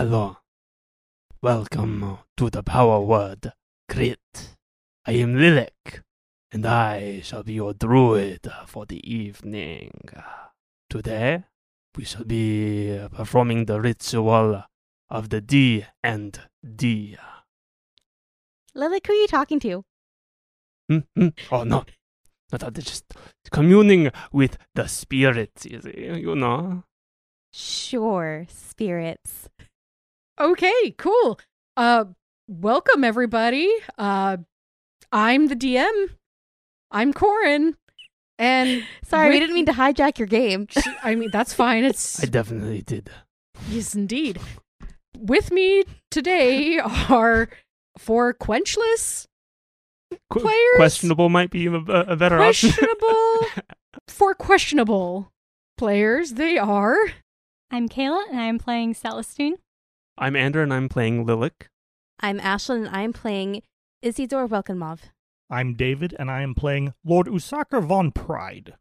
[0.00, 0.38] Hello.
[1.42, 3.52] Welcome to the power word,
[3.86, 4.56] Crit.
[5.04, 6.02] I am Lilac,
[6.50, 9.92] and I shall be your druid for the evening.
[10.88, 11.44] Today,
[11.94, 14.64] we shall be performing the ritual
[15.10, 17.18] of the D and D.
[18.74, 19.84] Lilac, who are you talking to?
[20.88, 21.28] Hmm, hmm.
[21.52, 21.84] Oh no,
[22.50, 23.04] no, no, they're just
[23.50, 26.84] communing with the spirits, you know.
[27.52, 29.50] Sure, spirits.
[30.40, 31.38] Okay, cool.
[31.76, 32.06] Uh
[32.48, 33.70] welcome everybody.
[33.98, 34.38] Uh
[35.12, 36.08] I'm the DM.
[36.90, 37.74] I'm Corrin.
[38.38, 40.66] And Sorry, we didn't mean to hijack your game.
[41.02, 41.84] I mean that's fine.
[41.84, 43.10] It's I definitely did.
[43.68, 44.40] yes indeed.
[45.18, 47.50] With me today are
[47.98, 49.26] four quenchless
[50.30, 50.76] Qu- Players?
[50.76, 52.70] questionable might be a, a better option.
[52.70, 53.46] questionable
[54.08, 55.30] four questionable
[55.76, 56.32] players.
[56.32, 56.96] They are
[57.70, 59.56] I'm Kayla, and I'm playing Celestine.
[60.22, 61.70] I'm Andrew, and I'm playing Lilac.
[62.20, 63.62] I'm Ashlyn, and I'm playing
[64.02, 64.98] Isidore Welkenmov.
[65.48, 68.74] I'm David, and I am playing Lord Usarkar von Pride.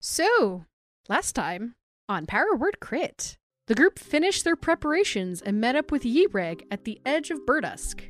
[0.00, 0.64] So,
[1.06, 1.74] last time
[2.08, 3.36] on Power Word Crit,
[3.66, 8.00] the group finished their preparations and met up with Yereg at the edge of Burdusk.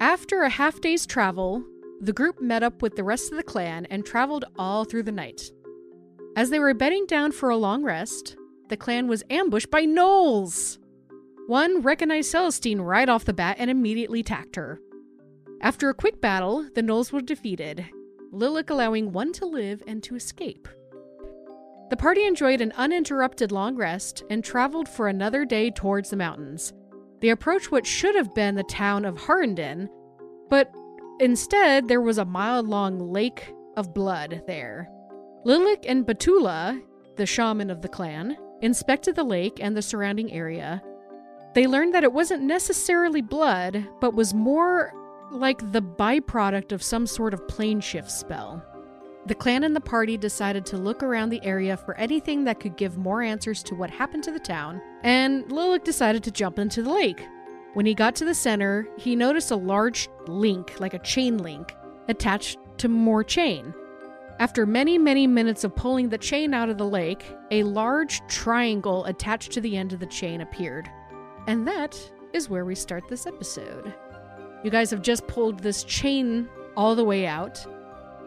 [0.00, 1.62] After a half day's travel,
[2.00, 5.12] the group met up with the rest of the clan and traveled all through the
[5.12, 5.50] night.
[6.36, 8.34] As they were bedding down for a long rest,
[8.70, 10.78] the clan was ambushed by gnolls.
[11.46, 14.80] One recognized Celestine right off the bat and immediately attacked her.
[15.60, 17.86] After a quick battle, the gnolls were defeated,
[18.32, 20.68] Lilac allowing one to live and to escape.
[21.88, 26.72] The party enjoyed an uninterrupted long rest and traveled for another day towards the mountains.
[27.20, 29.88] They approached what should have been the town of Harrenden,
[30.50, 30.74] but
[31.20, 34.88] instead there was a mile long lake of blood there.
[35.44, 36.82] Lilac and Batula,
[37.16, 40.82] the shaman of the clan, inspected the lake and the surrounding area.
[41.56, 44.92] They learned that it wasn't necessarily blood, but was more
[45.30, 48.62] like the byproduct of some sort of plane shift spell.
[49.24, 52.76] The clan and the party decided to look around the area for anything that could
[52.76, 56.82] give more answers to what happened to the town, and Lilac decided to jump into
[56.82, 57.26] the lake.
[57.72, 61.74] When he got to the center, he noticed a large link, like a chain link,
[62.08, 63.72] attached to more chain.
[64.40, 69.06] After many, many minutes of pulling the chain out of the lake, a large triangle
[69.06, 70.90] attached to the end of the chain appeared.
[71.46, 71.98] And that
[72.32, 73.94] is where we start this episode.
[74.64, 77.64] You guys have just pulled this chain all the way out.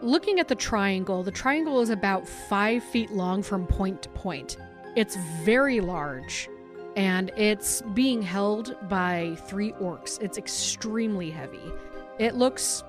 [0.02, 4.56] Looking at the triangle, the triangle is about five feet long from point to point.
[4.96, 6.48] It's very large,
[6.96, 10.20] and it's being held by three orcs.
[10.22, 11.72] It's extremely heavy.
[12.18, 12.82] It looks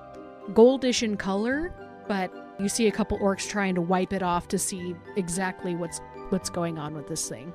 [0.52, 1.74] goldish in color,
[2.08, 6.00] but you see a couple orcs trying to wipe it off to see exactly what's
[6.30, 7.52] what's going on with this thing.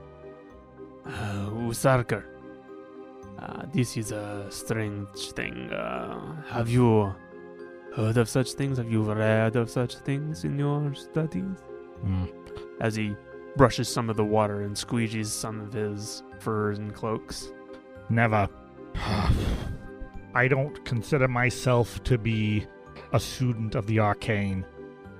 [1.06, 2.24] Uh, Usarkar.
[3.40, 5.72] Uh, this is a strange thing.
[5.72, 7.14] Uh, have you
[7.96, 8.78] heard of such things?
[8.78, 11.58] Have you read of such things in your studies?
[12.02, 12.26] Hmm.
[12.80, 13.16] As he
[13.56, 17.52] brushes some of the water and squeegees some of his furs and cloaks.
[18.10, 18.48] Never.
[20.34, 22.66] I don't consider myself to be
[23.14, 24.66] a student of the arcane,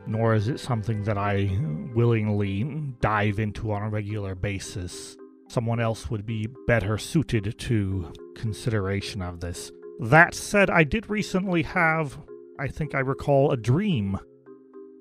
[0.06, 1.58] nor is it something that I
[1.96, 2.64] willingly
[3.02, 5.18] dive into on a regular basis.
[5.48, 9.72] Someone else would be better suited to consideration of this.
[10.00, 12.20] That said, I did recently have,
[12.60, 14.20] I think I recall, a dream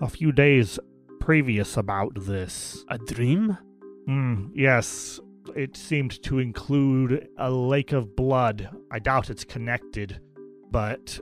[0.00, 0.78] a few days
[1.20, 2.84] previous about this.
[2.88, 3.58] A dream?
[4.06, 5.20] Hmm, yes.
[5.54, 8.70] It seemed to include a lake of blood.
[8.90, 10.20] I doubt it's connected,
[10.70, 11.18] but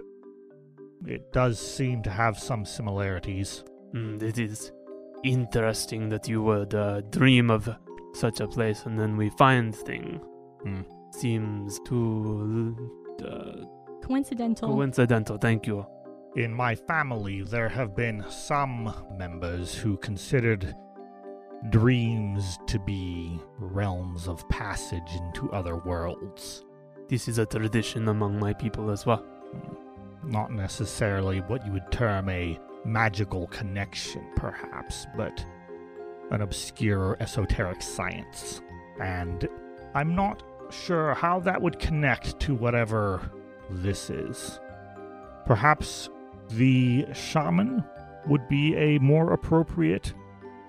[1.06, 3.64] it does seem to have some similarities.
[3.94, 4.72] Mm, it is
[5.22, 7.68] interesting that you would uh, dream of
[8.14, 10.20] such a place and then we find thing.
[10.62, 10.82] Hmm.
[11.10, 12.90] Seems too
[13.24, 13.64] uh,
[14.06, 14.68] Coincidental.
[14.74, 15.38] coincidental.
[15.38, 15.86] Thank you.
[16.36, 20.74] In my family, there have been some members who considered
[21.70, 26.64] dreams to be realms of passage into other worlds.
[27.08, 29.24] This is a tradition among my people as well.
[30.24, 35.44] Not necessarily what you would term a magical connection, perhaps, but
[36.30, 38.62] an obscure esoteric science.
[39.00, 39.48] And
[39.94, 43.30] I'm not sure how that would connect to whatever
[43.70, 44.60] this is.
[45.46, 46.08] Perhaps
[46.50, 47.84] the shaman
[48.26, 50.14] would be a more appropriate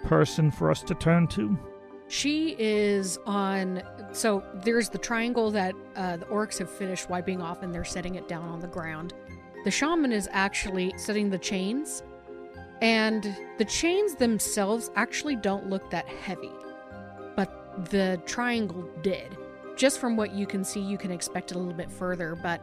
[0.04, 1.58] person for us to turn to.
[2.08, 3.82] She is on.
[4.12, 8.16] So there's the triangle that uh, the orcs have finished wiping off and they're setting
[8.16, 9.14] it down on the ground.
[9.64, 12.04] The shaman is actually setting the chains,
[12.82, 16.52] and the chains themselves actually don't look that heavy,
[17.36, 19.38] but the triangle did.
[19.76, 22.62] just from what you can see, you can expect it a little bit further, but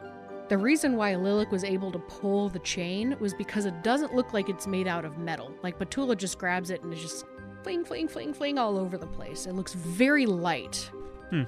[0.49, 4.33] the reason why Lilik was able to pull the chain was because it doesn't look
[4.33, 5.51] like it's made out of metal.
[5.63, 7.25] Like Batula just grabs it and is just
[7.63, 9.45] fling, fling, fling, fling all over the place.
[9.45, 10.91] It looks very light.
[11.29, 11.43] Hmm.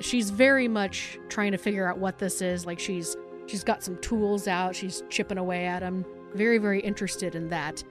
[0.00, 2.66] She's very much trying to figure out what this is.
[2.66, 3.16] Like she's
[3.46, 4.76] she's got some tools out.
[4.76, 6.04] She's chipping away at them.
[6.34, 7.82] Very, very interested in that.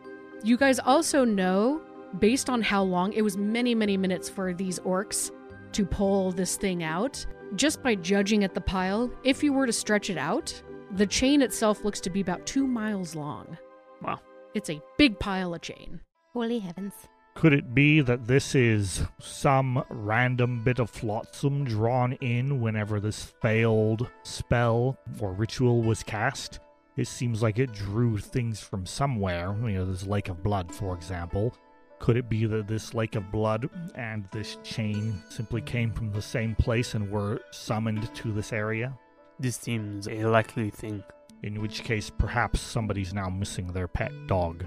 [0.46, 1.82] You guys also know,
[2.20, 5.32] based on how long it was, many, many minutes for these orcs
[5.72, 7.26] to pull this thing out.
[7.56, 10.54] Just by judging at the pile, if you were to stretch it out,
[10.92, 13.58] the chain itself looks to be about two miles long.
[14.04, 14.20] Wow.
[14.54, 16.00] It's a big pile of chain.
[16.34, 16.94] Holy heavens.
[17.34, 23.34] Could it be that this is some random bit of flotsam drawn in whenever this
[23.42, 26.60] failed spell or ritual was cast?
[26.98, 30.96] It seems like it drew things from somewhere, you know, this lake of blood, for
[30.96, 31.54] example.
[32.00, 36.22] Could it be that this lake of blood and this chain simply came from the
[36.22, 38.98] same place and were summoned to this area?
[39.40, 41.04] This seems a likely thing.
[41.44, 44.66] In which case, perhaps somebody's now missing their pet dog.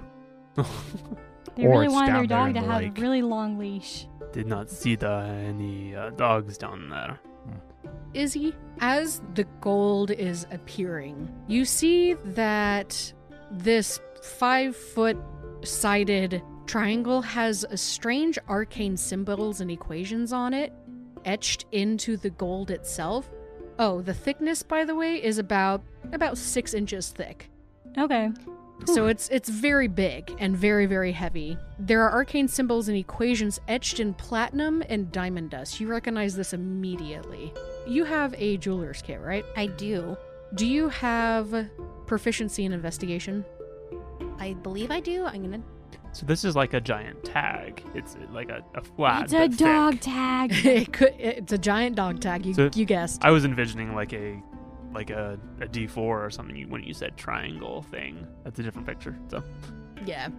[1.55, 2.97] They Or really it's wanted down their there dog to the have lake.
[2.97, 4.07] a really long leash.
[4.33, 7.19] Did not see the, any uh, dogs down there.
[8.13, 13.13] Izzy, as the gold is appearing, you see that
[13.51, 15.17] this five foot
[15.63, 20.71] sided triangle has a strange arcane symbols and equations on it
[21.25, 23.29] etched into the gold itself.
[23.77, 27.49] Oh, the thickness, by the way, is about about six inches thick.
[27.97, 28.29] Okay.
[28.85, 31.57] So it's it's very big and very very heavy.
[31.77, 35.79] There are arcane symbols and equations etched in platinum and diamond dust.
[35.79, 37.53] You recognize this immediately.
[37.89, 39.43] You have a jeweler's kit, right?
[39.55, 40.15] I do.
[40.55, 41.67] Do you have
[42.05, 43.43] proficiency in investigation?
[44.39, 45.25] I believe I do.
[45.25, 45.61] I'm gonna.
[46.11, 47.83] So this is like a giant tag.
[47.93, 49.23] It's like a, a flat.
[49.25, 50.01] it's a dog thick.
[50.01, 50.51] tag.
[50.65, 52.45] it could, it's a giant dog tag.
[52.45, 53.23] You So- you guessed.
[53.23, 54.41] I was envisioning like a
[54.91, 58.25] like a, a D4 or something when you said triangle thing.
[58.43, 59.15] That's a different picture.
[59.29, 59.43] So
[60.05, 60.29] yeah.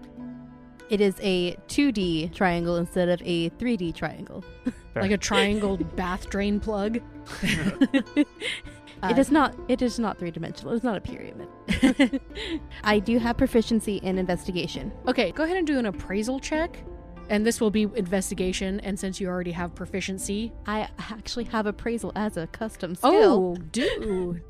[0.90, 4.44] It is a 2D triangle instead of a 3D triangle.
[4.92, 5.02] fair.
[5.02, 7.00] Like a triangle bath drain plug.
[7.42, 8.20] Uh,
[9.10, 9.54] it is not.
[9.68, 10.74] It is not three dimensional.
[10.74, 11.48] It's not a pyramid.
[12.84, 14.92] I do have proficiency in investigation.
[15.06, 16.76] Okay, go ahead and do an appraisal check.
[17.28, 18.80] And this will be investigation.
[18.80, 23.12] And since you already have proficiency, I actually have appraisal as a custom skill.
[23.14, 24.40] oh, do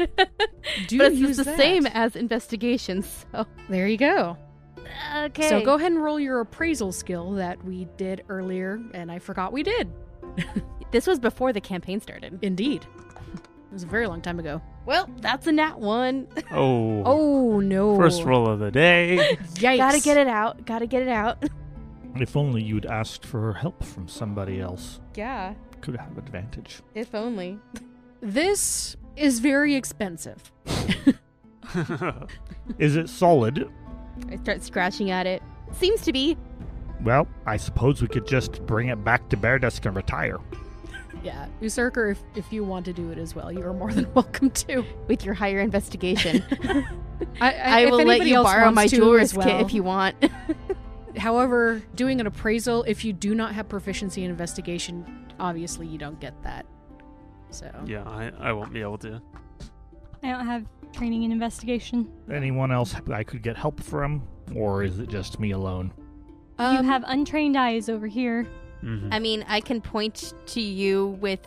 [0.89, 1.59] do but it's use the that.
[1.59, 3.03] same as investigation.
[3.03, 4.39] So There you go.
[5.17, 5.49] Okay.
[5.49, 9.53] So go ahead and roll your appraisal skill that we did earlier, and I forgot
[9.53, 9.91] we did.
[10.91, 12.41] This was before the campaign started.
[12.43, 12.85] Indeed.
[13.35, 14.61] It was a very long time ago.
[14.87, 16.27] Well, that's a nat one.
[16.51, 17.97] oh, Oh no.
[17.97, 19.37] first roll of the day.
[19.55, 19.77] Yikes.
[19.77, 20.67] Gotta get it out.
[20.67, 21.45] Gotta get it out.
[22.17, 24.99] If only you'd asked for help from somebody else.
[25.15, 25.55] Yeah.
[25.81, 26.81] Could have advantage.
[26.97, 27.61] If only.
[28.21, 30.51] This is very expensive.
[32.79, 33.71] Is it solid?
[34.31, 35.43] I start scratching at it.
[35.72, 36.37] Seems to be.
[37.02, 40.38] Well, I suppose we could just bring it back to Burdusk and retire.
[41.22, 41.46] Yeah.
[41.61, 44.50] Usarkar, if, if you want to do it as well, you are more than welcome
[44.50, 44.84] to.
[45.08, 46.44] With your higher investigation,
[47.41, 49.46] I, I, if will let you borrow my to jeweler's well.
[49.46, 50.17] kit if you want.
[51.17, 56.20] However, doing an appraisal, if you do not have proficiency in investigation, obviously you don't
[56.20, 56.67] get that.
[57.50, 59.20] So yeah, I, I won't be able to.
[60.22, 62.09] I don't have training and investigation.
[62.32, 64.23] Anyone else I could get help from?
[64.55, 65.93] Or is it just me alone?
[66.59, 68.47] you Um, have untrained eyes over here.
[68.82, 69.09] Mhm.
[69.13, 71.41] I mean, I can point to you with.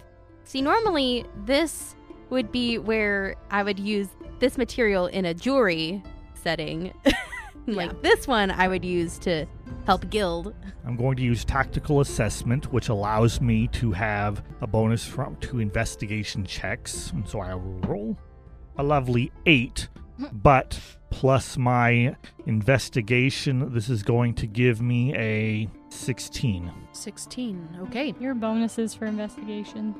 [0.46, 1.96] See, normally this
[2.30, 4.08] would be where I would use
[4.40, 6.02] this material in a jewelry
[6.34, 6.92] setting.
[7.68, 7.98] like Yeah.
[8.02, 9.46] this one, I would use to
[9.86, 10.54] help guild.
[10.86, 15.60] I'm going to use tactical assessment, which allows me to have a bonus from to
[15.60, 17.12] investigation checks.
[17.12, 18.18] And so I will roll
[18.77, 19.88] a lovely eight,
[20.32, 22.15] but plus my
[22.48, 26.72] investigation, this is going to give me a 16.
[26.92, 27.77] 16.
[27.84, 28.15] Okay.
[28.20, 29.96] Your bonuses for investigation.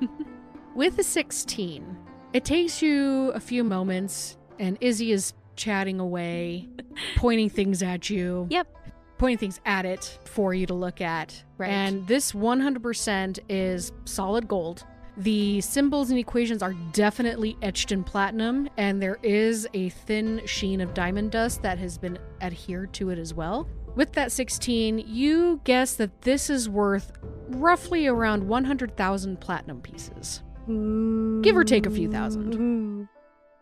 [0.74, 1.96] With a 16,
[2.32, 6.68] it takes you a few moments, and Izzy is chatting away,
[7.16, 8.46] pointing things at you.
[8.50, 8.76] Yep.
[9.18, 11.44] Pointing things at it for you to look at.
[11.58, 11.68] Right.
[11.68, 14.84] And this 100% is solid gold.
[15.20, 20.80] The symbols and equations are definitely etched in platinum, and there is a thin sheen
[20.80, 23.68] of diamond dust that has been adhered to it as well.
[23.94, 27.12] With that 16, you guess that this is worth
[27.48, 30.42] roughly around 100,000 platinum pieces.
[30.66, 33.06] Give or take a few thousand.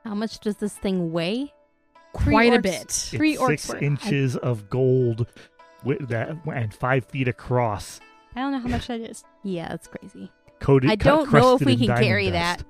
[0.04, 1.52] How much does this thing weigh?
[2.16, 2.88] Three Quite a bit.
[2.88, 3.82] Three it's orcs six worth.
[3.82, 5.26] inches of gold
[5.82, 7.98] with that and five feet across.
[8.36, 9.24] I don't know how much that is.
[9.42, 10.30] Yeah, that's crazy.
[10.60, 10.90] Coated.
[10.90, 12.64] I don't know if we can carry dust.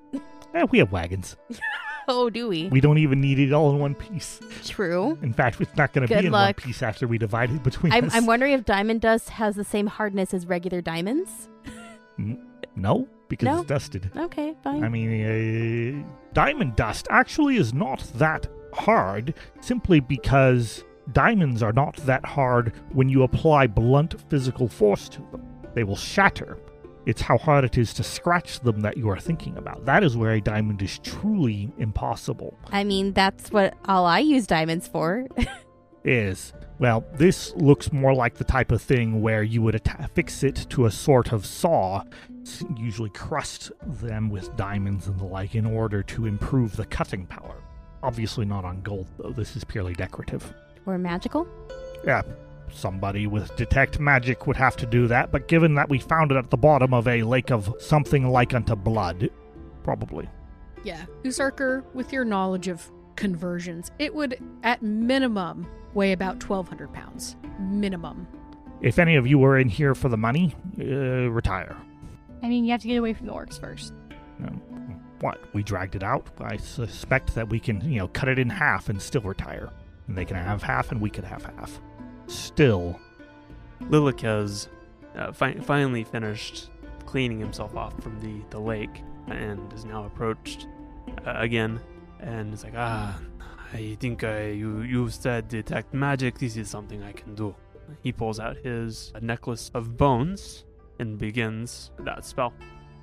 [0.54, 1.37] Eh, we have wagons.
[2.11, 2.68] Oh, do we?
[2.68, 4.40] We don't even need it all in one piece.
[4.64, 5.18] True.
[5.21, 7.92] In fact, it's not going to be in one piece after we divide it between
[7.92, 8.14] I'm, us.
[8.14, 11.50] I'm wondering if diamond dust has the same hardness as regular diamonds.
[12.76, 13.59] no, because No?
[13.59, 14.11] it's dusted.
[14.16, 14.83] Okay, fine.
[14.85, 21.97] I mean, uh, diamond dust actually is not that hard simply because diamonds are not
[22.07, 25.47] that hard when you apply blunt physical force to them.
[25.75, 26.57] They will shatter.
[27.09, 29.87] It's how hard it is to scratch them that you are thinking about.
[29.87, 32.59] That is where a diamond is truly impossible.
[32.71, 35.27] I mean, that's what all I use diamonds for.
[36.05, 40.43] Is, well, this looks more like the type of thing where you would atta- fix
[40.43, 42.03] it to a sort of saw,
[42.77, 47.57] usually crust them with diamonds and the like in order to improve the cutting power.
[48.03, 49.31] Obviously not on gold, though.
[49.31, 50.53] This is purely decorative.
[50.85, 51.49] or magical.
[52.05, 52.21] Yeah,
[52.72, 56.37] somebody with detect magic would have to do that, but given that we found it
[56.37, 59.30] at the bottom of a lake of something like unto blood,
[59.82, 60.28] probably.
[60.84, 61.04] Yeah.
[61.22, 67.37] Usarkar, with your knowledge of conversions, it would at minimum weigh about 1,200 pounds.
[67.58, 68.26] Minimum.
[68.80, 70.84] If any of you were in here for the money, uh,
[71.30, 71.76] retire.
[72.42, 73.92] I mean, you have to get away from the orcs first.
[74.44, 74.62] Um,
[75.20, 75.40] what?
[75.52, 76.28] We dragged it out?
[76.40, 79.70] I suspect that we can, you know, cut it in half and still retire.
[80.06, 81.80] And they can have half and we could have half.
[82.28, 83.00] Still,
[83.85, 84.68] Lilik has
[85.16, 86.70] uh, fi- finally finished
[87.06, 90.66] cleaning himself off from the, the lake and is now approached
[91.26, 91.80] uh, again
[92.20, 93.18] and is like, ah,
[93.73, 96.38] I think uh, you, you said detect magic.
[96.38, 97.54] This is something I can do.
[98.02, 100.64] He pulls out his necklace of bones
[100.99, 102.52] and begins that spell,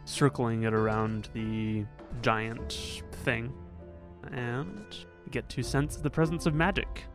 [0.05, 1.85] circling it around the
[2.21, 3.51] giant thing.
[4.31, 4.85] And
[5.31, 7.05] get to sense the presence of magic.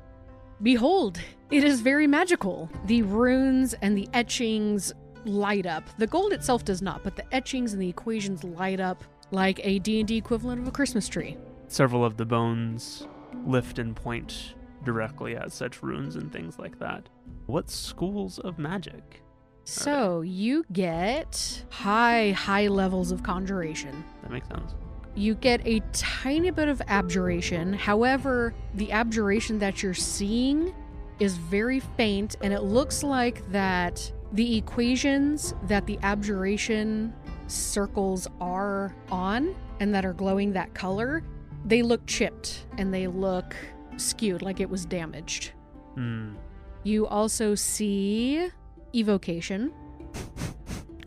[0.63, 1.19] Behold,
[1.51, 2.71] it is very magical.
[2.87, 4.93] The runes and the etchings
[5.25, 5.85] light up.
[5.99, 9.79] The gold itself does not, but the etchings and the equations light up like a
[9.79, 11.37] D&D equivalent of a Christmas tree.
[11.69, 13.07] several of the bones
[13.47, 17.09] lift and point directly at such runes and things like that.
[17.47, 19.23] What schools of magic?
[19.65, 24.05] So, you get high high levels of conjuration.
[24.23, 24.75] That makes sense.
[25.21, 27.75] You get a tiny bit of abjuration.
[27.75, 30.75] However, the abjuration that you're seeing
[31.19, 37.13] is very faint, and it looks like that the equations that the abjuration
[37.49, 41.23] circles are on and that are glowing that color,
[41.67, 43.55] they look chipped and they look
[43.99, 45.53] skewed, like it was damaged.
[45.97, 46.37] Hmm.
[46.83, 48.49] You also see
[48.95, 49.71] evocation.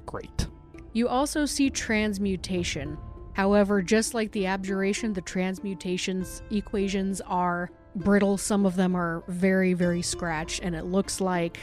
[0.05, 0.48] great.
[0.91, 2.96] You also see transmutation.
[3.34, 8.38] However, just like the abjuration, the transmutations equations are brittle.
[8.38, 11.58] Some of them are very, very scratched, and it looks like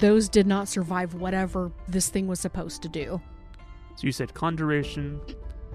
[0.00, 3.20] those did not survive whatever this thing was supposed to do.
[3.96, 5.20] So you said conjuration,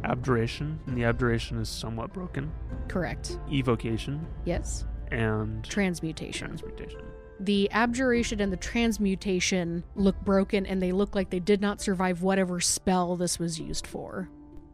[0.04, 2.52] abjuration, and the abjuration is somewhat broken.
[2.88, 3.38] Correct.
[3.52, 4.86] Evocation Yes.
[5.12, 6.50] and Transmutation.
[6.50, 7.02] transmutation.
[7.40, 12.22] The abjuration and the transmutation look broken, and they look like they did not survive
[12.22, 14.30] whatever spell this was used for.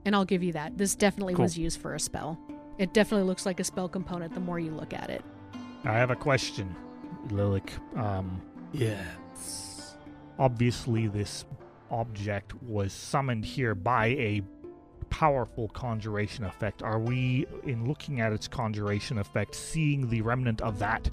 [0.05, 0.77] And I'll give you that.
[0.77, 1.43] This definitely Cool.
[1.43, 2.37] was used for a spell.
[2.77, 5.23] It definitely looks like a spell component the more you look at it.
[5.83, 6.75] I have a question,
[7.29, 7.69] Lilik.
[7.97, 8.41] Um,
[8.73, 9.95] Yes.
[10.37, 11.45] obviously, this
[11.91, 14.41] object was summoned here by a
[15.09, 16.83] powerful conjuration effect.
[16.83, 21.09] Are we, in looking at its conjuration effect, seeing the remnant of that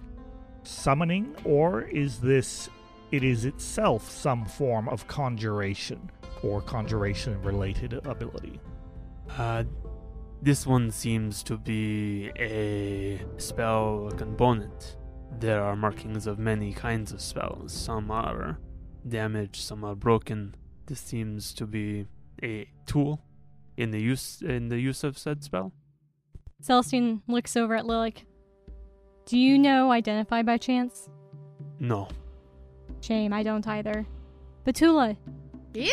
[0.65, 2.69] summoning, or is this
[3.13, 6.11] it is itself some form of conjuration
[6.43, 8.59] or conjuration related ability?
[9.39, 9.65] Uh,
[10.43, 14.97] this one seems to be a spell component.
[15.39, 17.73] There are markings of many kinds of spells.
[17.73, 18.59] Some are
[19.09, 20.55] damaged, some are broken.
[20.87, 22.07] This seems to be
[22.43, 23.21] a tool
[23.77, 25.73] in the use in the use of said spell.
[26.61, 28.25] Celestine looks over at Lilik.
[29.27, 31.09] Do you know Identify by chance?
[31.79, 32.09] No.
[33.01, 34.07] Shame, I don't either.
[34.67, 35.17] Batula,
[35.75, 35.91] Yeah?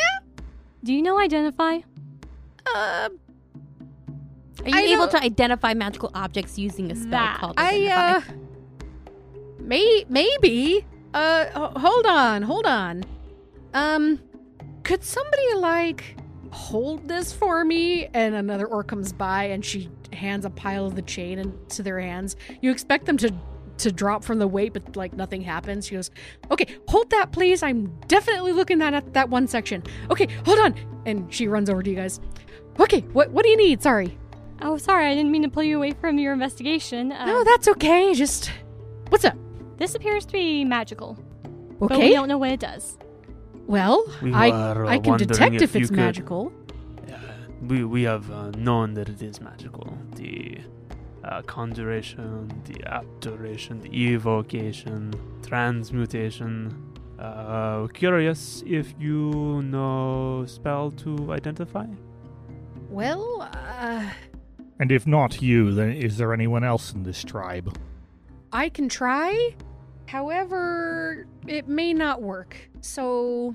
[0.83, 1.79] do you know Identify?
[2.75, 3.09] Uh,
[4.63, 7.37] Are you I able to identify magical objects using a spell That.
[7.39, 8.21] called I, uh.
[9.59, 10.85] May, maybe.
[11.13, 13.03] Uh, hold on, hold on.
[13.73, 14.19] Um,
[14.83, 16.17] could somebody, like,
[16.51, 18.05] hold this for me?
[18.13, 21.99] And another orc comes by and she hands a pile of the chain into their
[21.99, 22.35] hands.
[22.61, 23.33] You expect them to.
[23.83, 25.87] To drop from the weight, but like nothing happens.
[25.87, 26.11] She goes,
[26.51, 27.63] "Okay, hold that, please.
[27.63, 29.83] I'm definitely looking at at that one section.
[30.11, 30.75] Okay, hold on."
[31.05, 32.19] And she runs over to you guys.
[32.77, 33.81] Okay, what what do you need?
[33.81, 34.17] Sorry.
[34.61, 37.11] Oh, sorry, I didn't mean to pull you away from your investigation.
[37.11, 38.13] Uh, No, that's okay.
[38.13, 38.51] Just
[39.09, 39.35] what's up?
[39.77, 41.17] this appears to be magical,
[41.79, 42.97] but we don't know what it does.
[43.67, 46.51] Well, We I uh, I can detect if if, you it's could- magical.
[47.69, 49.87] we we have uh, known that it is magical.
[50.15, 50.57] The
[51.23, 55.13] uh, conjuration, the abjuration, the evocation,
[55.43, 56.75] transmutation.
[57.19, 61.85] Uh, curious if you know spell to identify.
[62.89, 64.03] Well, uh,
[64.79, 67.77] And if not you, then is there anyone else in this tribe?
[68.51, 69.55] I can try.
[70.07, 72.55] However, it may not work.
[72.81, 73.53] So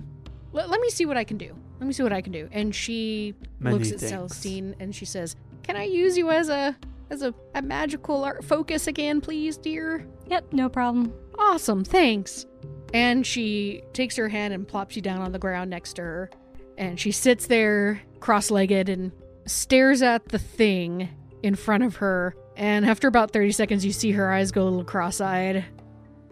[0.52, 1.54] let, let me see what I can do.
[1.81, 2.49] Let me see what I can do.
[2.52, 4.12] And she Many looks at thanks.
[4.12, 6.76] Celestine and she says, "Can I use you as a
[7.11, 11.12] as a, a magical art focus again, please, dear?" Yep, no problem.
[11.38, 12.47] Awesome, thanks.
[12.93, 16.31] And she takes her hand and plops you down on the ground next to her.
[16.78, 19.11] And she sits there cross legged and
[19.47, 21.09] stares at the thing
[21.43, 22.35] in front of her.
[22.57, 25.65] And after about 30 seconds, you see her eyes go a little cross eyed.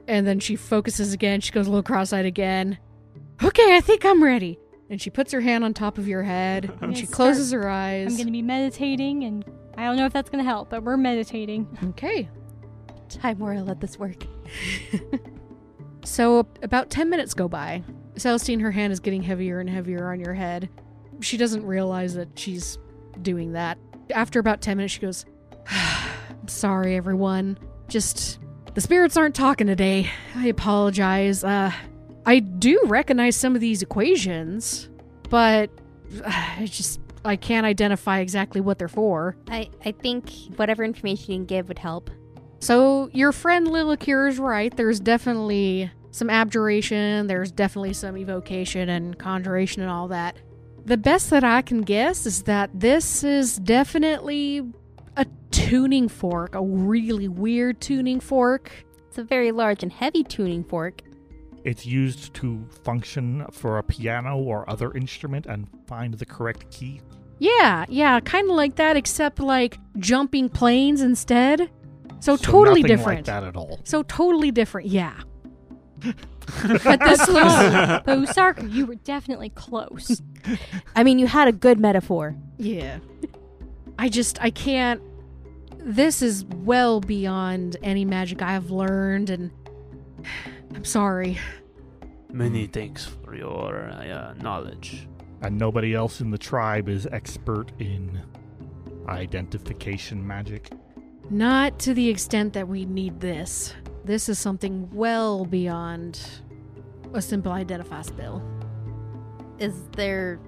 [0.08, 1.40] And then she focuses again.
[1.40, 2.78] She goes a little cross eyed again.
[3.42, 4.58] Okay, I think I'm ready.
[4.90, 7.68] And she puts her hand on top of your head and she start- closes her
[7.68, 8.08] eyes.
[8.08, 9.44] I'm going to be meditating, and
[9.76, 11.66] I don't know if that's going to help, but we're meditating.
[11.90, 12.28] Okay.
[13.08, 14.24] Time where I let this work.
[16.04, 17.82] So about 10 minutes go by.
[18.16, 20.68] Celestine, her hand is getting heavier and heavier on your head.
[21.20, 22.78] She doesn't realize that she's
[23.20, 23.78] doing that.
[24.14, 25.24] After about 10 minutes, she goes,
[25.68, 27.58] I'm sorry, everyone.
[27.88, 28.38] Just,
[28.74, 30.10] the spirits aren't talking today.
[30.34, 31.44] I apologize.
[31.44, 31.72] Uh,
[32.24, 34.88] I do recognize some of these equations,
[35.28, 35.70] but
[36.26, 39.36] I just, I can't identify exactly what they're for.
[39.48, 42.10] I, I think whatever information you can give would help.
[42.60, 44.74] So your friend Lilicure is right.
[44.76, 47.26] There's definitely some abjuration.
[47.26, 50.36] There's definitely some evocation and conjuration and all that.
[50.84, 54.62] The best that I can guess is that this is definitely
[55.16, 58.70] a tuning fork, a really weird tuning fork.
[59.08, 61.02] It's a very large and heavy tuning fork.
[61.64, 67.00] It's used to function for a piano or other instrument and find the correct key.
[67.38, 71.70] Yeah, yeah, kind of like that, except like jumping planes instead.
[72.18, 73.18] So, So totally nothing different.
[73.18, 73.80] like that at all.
[73.84, 74.88] So totally different.
[74.88, 75.14] Yeah.
[76.84, 77.54] But this looks
[78.04, 80.22] But Usarkar, you were definitely close.
[80.96, 82.36] I mean, you had a good metaphor.
[82.58, 82.98] Yeah.
[83.98, 85.00] I just I can't
[85.84, 89.50] this is well beyond any magic I have learned and
[90.74, 91.38] I'm sorry.
[92.30, 95.06] Many thanks for your uh, knowledge.
[95.42, 98.22] And nobody else in the tribe is expert in
[99.08, 100.70] identification magic.
[101.30, 103.74] Not to the extent that we need this.
[104.04, 106.20] This is something well beyond
[107.14, 108.42] a simple identify spell.
[109.58, 110.40] Is there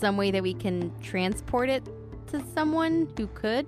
[0.00, 1.84] some way that we can transport it
[2.28, 3.66] to someone who could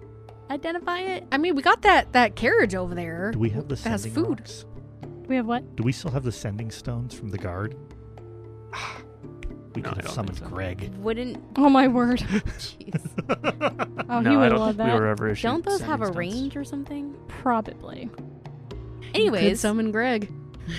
[0.50, 1.24] identify it?
[1.30, 3.30] I mean, we got that that carriage over there.
[3.32, 4.40] Do we have the Has sending food.
[4.40, 4.64] rocks?
[5.28, 5.76] we have what?
[5.76, 7.76] Do we still have the sending stones from the guard?
[9.74, 10.46] We No, could I have don't think summoned so.
[10.56, 10.94] Greg.
[10.96, 11.38] Wouldn't.
[11.56, 12.18] Oh my word.
[12.58, 14.06] Jeez.
[14.08, 14.98] Oh, no, he I would don't love think we that.
[15.00, 16.34] were ever issued Don't those have a sending stones.
[16.42, 17.14] range or something?
[17.28, 18.10] Probably.
[19.14, 20.32] You could Anyways, summon Greg.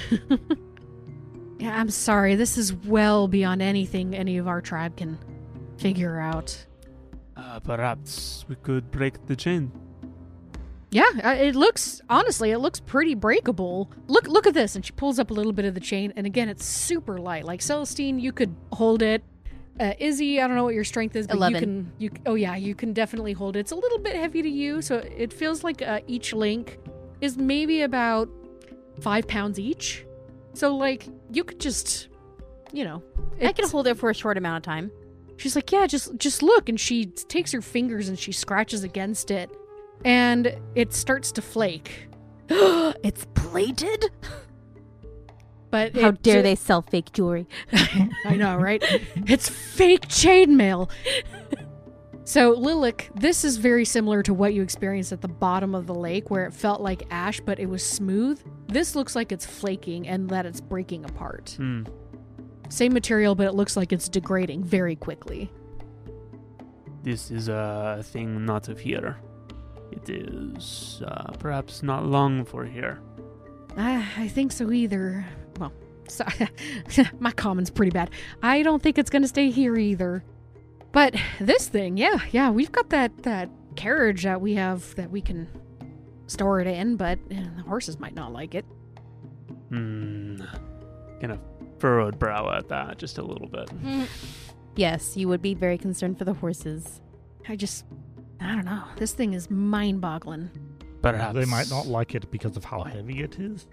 [1.60, 2.36] yeah, I'm sorry.
[2.36, 5.18] This is well beyond anything any of our tribe can
[5.78, 6.66] figure out.
[7.36, 9.72] Uh, perhaps we could break the chain.
[10.92, 13.92] Yeah, uh, it looks honestly, it looks pretty breakable.
[14.08, 16.26] Look, look at this, and she pulls up a little bit of the chain, and
[16.26, 17.46] again, it's super light.
[17.46, 19.24] Like Celestine, you could hold it.
[19.80, 21.94] Uh, Izzy, I don't know what your strength is, but Eleven.
[22.00, 22.20] you can.
[22.24, 23.60] You oh yeah, you can definitely hold it.
[23.60, 26.80] It's a little bit heavy to you, so it feels like uh, each link
[27.22, 28.30] is maybe about
[29.02, 30.06] five pounds each.
[30.54, 32.08] So like you could just,
[32.72, 33.04] you know,
[33.42, 34.92] I can hold it for a short amount of time.
[35.38, 39.32] She's like, "Yeah, just just look." And she takes her fingers and she scratches against
[39.32, 39.50] it,
[40.04, 42.08] and it starts to flake.
[42.50, 44.06] it's plated?
[45.72, 47.48] But How dare ju- they sell fake jewelry?
[48.26, 48.82] I know, right?
[49.28, 50.90] it's fake chainmail.
[52.30, 55.96] So, Lilik, this is very similar to what you experienced at the bottom of the
[55.96, 58.40] lake, where it felt like ash, but it was smooth.
[58.68, 61.56] This looks like it's flaking and that it's breaking apart.
[61.58, 61.86] Hmm.
[62.70, 65.52] Same material, but it looks like it's degrading very quickly.
[67.02, 69.18] This is a thing not of here.
[69.92, 73.00] It is uh, perhaps not long for here.
[73.76, 75.26] I, I think so either.
[75.60, 75.74] Well,
[76.08, 76.26] so,
[77.20, 78.12] my common's pretty bad.
[78.44, 80.24] I don't think it's going to stay here either.
[80.92, 85.22] But this thing, yeah, yeah, we've got that that carriage that we have that we
[85.22, 85.48] can
[86.28, 88.66] store it in, but eh, the horses might not like it.
[89.70, 90.42] Hmm.
[91.22, 91.40] Kind of
[91.80, 93.70] furrowed brow at that just a little bit.
[94.76, 97.02] Yes, you would be very concerned for the horses.
[97.48, 97.86] I just,
[98.40, 98.84] I don't know.
[98.98, 100.50] This thing is mind-boggling.
[101.02, 103.68] Perhaps They might not like it because of how heavy it is.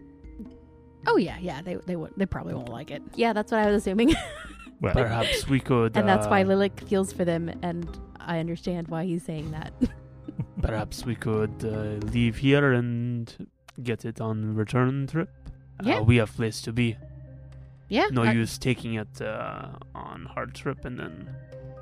[1.07, 3.03] Oh yeah, yeah, they they would they probably won't like it.
[3.15, 4.15] Yeah, that's what I was assuming.
[4.81, 5.97] Well, Perhaps we could.
[5.97, 7.51] and that's why uh, Lilik feels for them.
[7.63, 7.89] And
[8.21, 9.73] I understand why he's saying that.
[10.63, 13.49] Perhaps we could uh, leave here and
[13.83, 15.31] get it on return trip.
[15.83, 15.99] Yeah.
[15.99, 16.97] Uh, we have place to be.
[17.89, 18.09] Yeah.
[18.11, 21.35] No I- use taking it uh, on hard trip and then.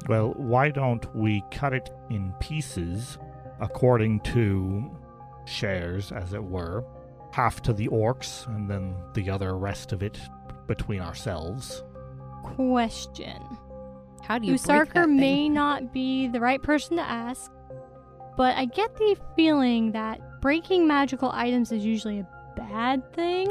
[0.09, 3.17] Well, why don't we cut it in pieces
[3.61, 4.91] according to
[5.47, 6.85] shares, as it were?
[7.33, 10.21] Half to the orcs, and then the other rest of it
[10.67, 11.83] between ourselves.
[12.45, 13.43] Question.
[14.23, 15.17] How do you break that Usarkar thing?
[15.17, 17.51] may not be the right person to ask,
[18.37, 23.49] but I get the feeling that breaking magical items is usually a bad thing.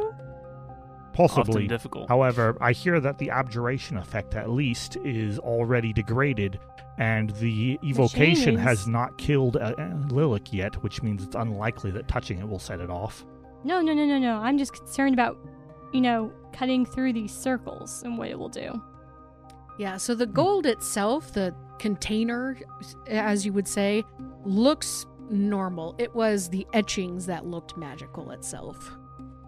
[1.13, 1.53] Possibly.
[1.53, 2.08] Often difficult.
[2.10, 6.60] However, I hear that the abjuration effect, at least, is already degraded,
[6.97, 11.91] and the evocation is- has not killed uh, uh, Lilik yet, which means it's unlikely
[11.91, 13.25] that touching it will set it off.
[13.63, 14.38] No, no, no, no, no.
[14.38, 15.38] I'm just concerned about,
[15.93, 18.82] you know, cutting through these circles and what it will do.
[19.79, 22.58] Yeah, so the gold itself, the container,
[23.08, 24.03] as you would say,
[24.43, 25.95] looks normal.
[25.97, 28.91] It was the etchings that looked magical itself.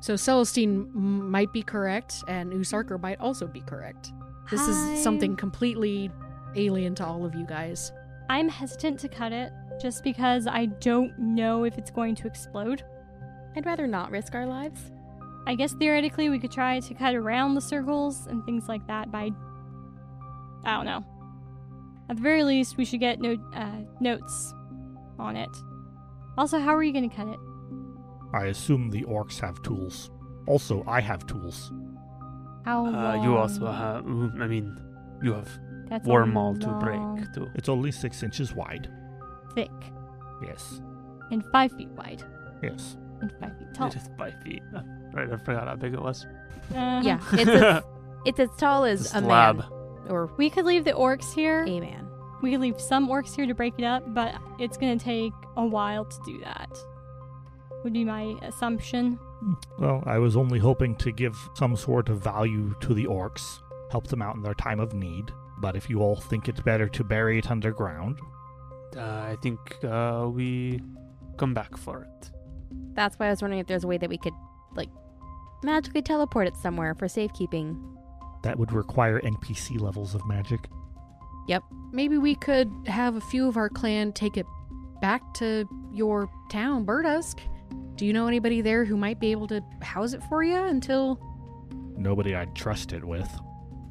[0.01, 4.11] So Celestine m- might be correct, and Usarkar might also be correct.
[4.51, 6.11] This I- is something completely
[6.55, 7.91] alien to all of you guys.
[8.29, 12.83] I'm hesitant to cut it just because I don't know if it's going to explode.
[13.55, 14.91] I'd rather not risk our lives.
[15.47, 19.11] I guess theoretically we could try to cut around the circles and things like that
[19.11, 19.31] by
[20.63, 21.05] I don't know.
[22.09, 24.53] At the very least, we should get no- uh, notes
[25.19, 25.49] on it.
[26.37, 27.39] Also, how are you going to cut it?
[28.33, 30.09] I assume the orcs have tools.
[30.47, 31.71] Also, I have tools.
[32.65, 34.03] How Uh, you also have.
[34.05, 34.75] mm, I mean,
[35.21, 35.49] you have
[35.87, 36.99] That's wormhole to break
[37.33, 37.47] too.
[37.55, 38.89] It's only six inches wide.
[39.53, 39.71] thick,
[40.43, 40.81] Yes.
[41.31, 42.21] and five feet wide,
[42.61, 42.97] Yes.
[43.21, 43.87] and five feet tall.
[43.87, 44.61] It is five feet.
[45.15, 46.25] Uh, right, I forgot how big it was.
[46.73, 47.01] Uh-huh.
[47.03, 47.83] Yeah, it's as,
[48.25, 49.57] it's as tall as It's a slab.
[49.59, 49.69] man
[50.09, 51.63] or We could leave the orcs here.
[51.63, 52.07] a man.
[52.41, 55.33] We could leave some orcs here to break it up, but it's going to take
[55.57, 56.77] a while to do that.
[57.83, 59.17] Would be my assumption.
[59.79, 63.59] Well, I was only hoping to give some sort of value to the orcs,
[63.91, 65.31] help them out in their time of need.
[65.59, 68.19] But if you all think it's better to bury it underground,
[68.97, 69.01] Uh,
[69.31, 70.81] I think uh, we
[71.37, 72.31] come back for it.
[72.93, 74.33] That's why I was wondering if there's a way that we could
[74.75, 74.89] like
[75.65, 77.77] magically teleport it somewhere for safekeeping.
[78.43, 80.67] that would require NPC levels of magic.
[81.47, 81.63] Yep.
[81.91, 84.45] Maybe we could have a few of our clan take it
[85.01, 87.39] back to your town, Burdusk.
[87.95, 91.19] Do you know anybody there who might be able to house it for you until?
[91.97, 93.29] Nobody I'd trust it with.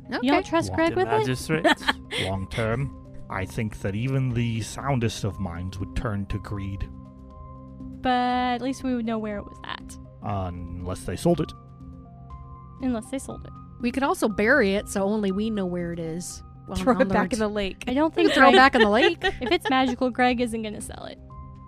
[0.09, 0.19] Okay.
[0.23, 1.11] You don't trust Walk Greg The with it?
[1.11, 1.67] magistrate.
[2.23, 2.95] Long term,
[3.31, 6.87] I think that even the soundest of minds would turn to greed
[8.03, 8.11] But
[8.57, 9.97] at least we would know where it was at.
[10.23, 11.53] unless they sold it.
[12.81, 13.53] Unless they sold it.
[13.81, 16.43] We could also bury it so only we know where it is.
[16.67, 17.85] Well, Throw it back in the lake.
[17.87, 19.19] I don't think could throw it Greg, back in the lake.
[19.23, 21.19] if it's magical, Greg isn't going to sell it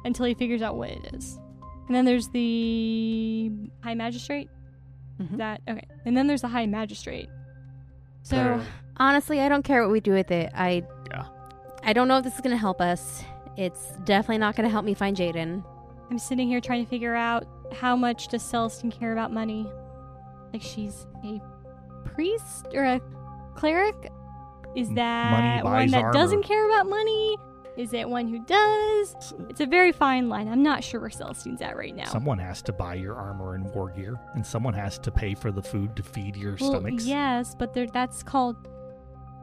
[0.05, 1.39] until he figures out what it is.
[1.87, 3.51] And then there's the
[3.83, 4.49] High Magistrate.
[5.21, 5.37] Mhm.
[5.39, 5.87] That okay.
[6.05, 7.29] And then there's the High Magistrate.
[8.23, 8.61] So There-
[8.99, 10.51] Honestly, I don't care what we do with it.
[10.55, 11.27] I Yeah.
[11.85, 13.23] I don't know if this is gonna help us.
[13.57, 15.63] It's definitely not gonna help me find Jaden.
[16.11, 19.67] I'm sitting here trying to figure out how much does Celestine care about money?
[20.57, 21.39] Like she's a
[22.07, 22.99] priest or a
[23.57, 24.11] cleric?
[24.75, 26.13] Is that one that armor.
[26.15, 27.37] doesn't care about money?
[27.77, 29.35] Is it one who does?
[29.51, 30.49] It's a very fine line.
[30.49, 32.07] I'm not sure where Celestine's at right now.
[32.07, 35.53] Someone has to buy your armor and war gear, and someone has to pay for
[35.53, 37.05] the food to feed your well, stomachs.
[37.05, 38.57] yes, but there, that's called.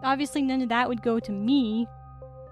[0.02, 1.86] Obviously, none of that would go to me.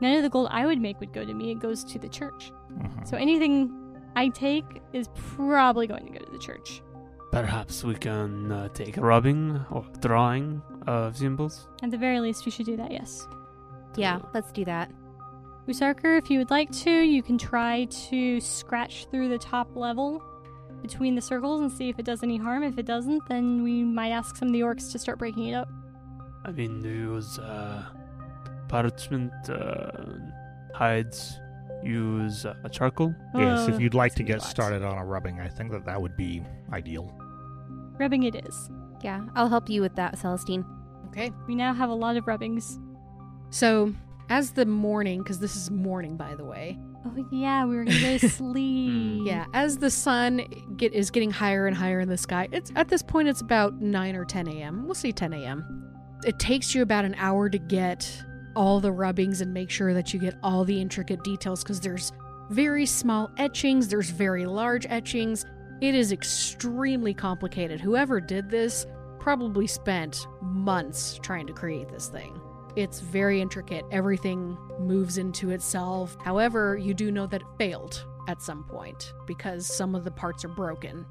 [0.01, 1.49] None of the gold I would make would go to me.
[1.49, 2.51] It goes to the church.
[2.73, 3.07] Mhm.
[3.07, 3.71] So anything
[4.15, 6.83] I take is probably going to go to the church.
[7.31, 11.67] Perhaps we can uh, take a rubbing or drawing of symbols.
[11.81, 13.25] At the very least, we should do that, yes.
[13.95, 14.91] Yeah, let's do that.
[15.67, 20.21] Usarkar, if you would like to, you can try to scratch through the top level
[20.81, 22.63] between the circles and see if it does any harm.
[22.63, 25.53] If it doesn't, then we might ask some of the orcs to start breaking it
[25.53, 25.69] up.
[26.43, 27.85] I mean, use uh,
[28.67, 29.91] parchment, uh,
[30.73, 31.39] hides,
[31.83, 33.13] use uh, charcoal.
[33.35, 36.01] Yes, if Uh, you'd like to get started on a rubbing, I think that that
[36.01, 37.13] would be ideal.
[38.01, 38.69] Rubbing it is.
[39.03, 40.65] Yeah, I'll help you with that, Celestine.
[41.09, 41.31] Okay.
[41.47, 42.79] We now have a lot of rubbings.
[43.51, 43.93] So,
[44.27, 47.99] as the morning, because this is morning, by the way, Oh yeah, we were gonna
[47.99, 49.21] go to sleep.
[49.25, 50.41] yeah, as the sun
[50.77, 53.79] get is getting higher and higher in the sky, it's at this point it's about
[53.79, 54.85] nine or ten a.m.
[54.85, 55.93] We'll say ten a.m.
[56.25, 58.23] It takes you about an hour to get
[58.55, 62.11] all the rubbings and make sure that you get all the intricate details because there's
[62.49, 65.45] very small etchings, there's very large etchings.
[65.81, 67.81] It is extremely complicated.
[67.81, 68.85] Whoever did this
[69.19, 72.39] probably spent months trying to create this thing.
[72.75, 73.83] It's very intricate.
[73.91, 76.15] Everything moves into itself.
[76.23, 80.45] However, you do know that it failed at some point because some of the parts
[80.45, 81.03] are broken.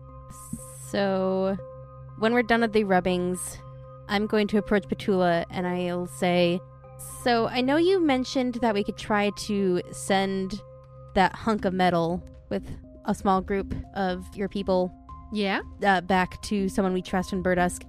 [0.86, 1.56] So,
[2.20, 3.58] when we're done with the rubbings,
[4.08, 6.60] I'm going to approach Batula and I'll say,
[7.24, 10.62] So, I know you mentioned that we could try to send
[11.14, 12.64] that hunk of metal with
[13.06, 14.92] a small group of your people
[15.32, 15.60] Yeah?
[15.84, 17.82] uh, back to someone we trust in Burdusk.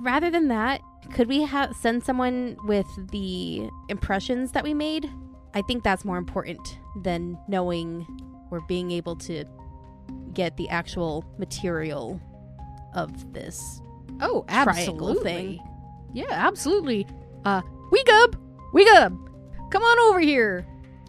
[0.00, 0.80] Rather than that,
[1.14, 5.10] could we ha- send someone with the impressions that we made?
[5.54, 8.06] I think that's more important than knowing
[8.50, 9.44] or being able to
[10.32, 12.20] get the actual material
[12.94, 13.80] of this.
[14.20, 15.22] Oh, absolutely.
[15.22, 15.60] thing.
[16.12, 17.06] Yeah, absolutely.
[17.44, 18.34] Uh, Weegub!
[18.74, 19.18] Weegub!
[19.70, 20.66] Come on over here!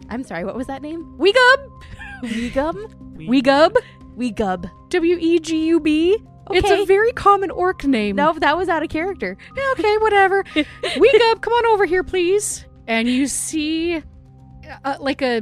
[0.08, 1.04] I'm sorry, what was that name?
[1.18, 1.82] Weegub!
[2.22, 3.16] Weegum?
[3.16, 3.74] Weegub?
[4.16, 4.70] Weegub.
[4.90, 6.18] W E G U B?
[6.48, 6.58] Okay.
[6.58, 8.16] It's a very common orc name.
[8.16, 9.36] No, that was out of character.
[9.72, 10.42] Okay, whatever.
[10.54, 12.64] Weegub, come on over here, please.
[12.88, 14.02] And you see,
[14.84, 15.40] uh, like a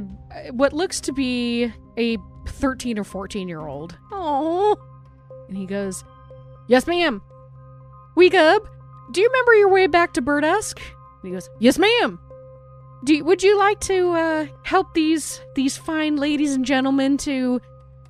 [0.51, 2.17] what looks to be a
[2.47, 4.75] thirteen or fourteen year old, Oh.
[5.47, 6.03] and he goes,
[6.67, 7.21] "Yes, ma'am."
[8.15, 8.59] Weegub,
[9.11, 10.77] do you remember your way back to Burdusk?
[11.23, 12.19] And he goes, "Yes, ma'am."
[13.03, 17.59] Do would you like to uh, help these these fine ladies and gentlemen to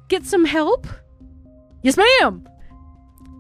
[0.09, 0.85] get some help?
[1.81, 2.47] Yes, ma'am.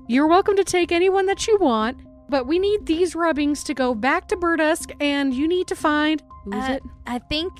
[0.07, 1.97] You're welcome to take anyone that you want,
[2.29, 6.21] but we need these rubbings to go back to Burdusk, and you need to find
[6.45, 6.83] who's Uh, it?
[7.05, 7.53] I think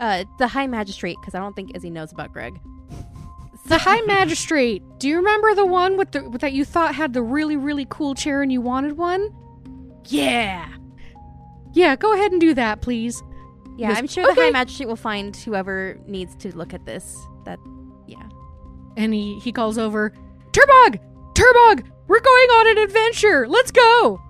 [0.00, 2.58] uh, the High Magistrate, because I don't think Izzy knows about Greg.
[3.66, 4.82] The High Magistrate.
[4.98, 8.14] Do you remember the one with the that you thought had the really really cool
[8.14, 9.28] chair and you wanted one?
[10.06, 10.66] Yeah.
[11.76, 13.22] Yeah, go ahead and do that, please.
[13.76, 13.98] Yeah, Yes.
[13.98, 17.14] I'm sure the High Magistrate will find whoever needs to look at this.
[17.44, 17.58] That,
[18.06, 18.22] yeah.
[18.96, 20.12] And he he calls over,
[20.52, 20.98] Turbog,
[21.34, 23.46] Turbog, we're going on an adventure.
[23.46, 24.20] Let's go.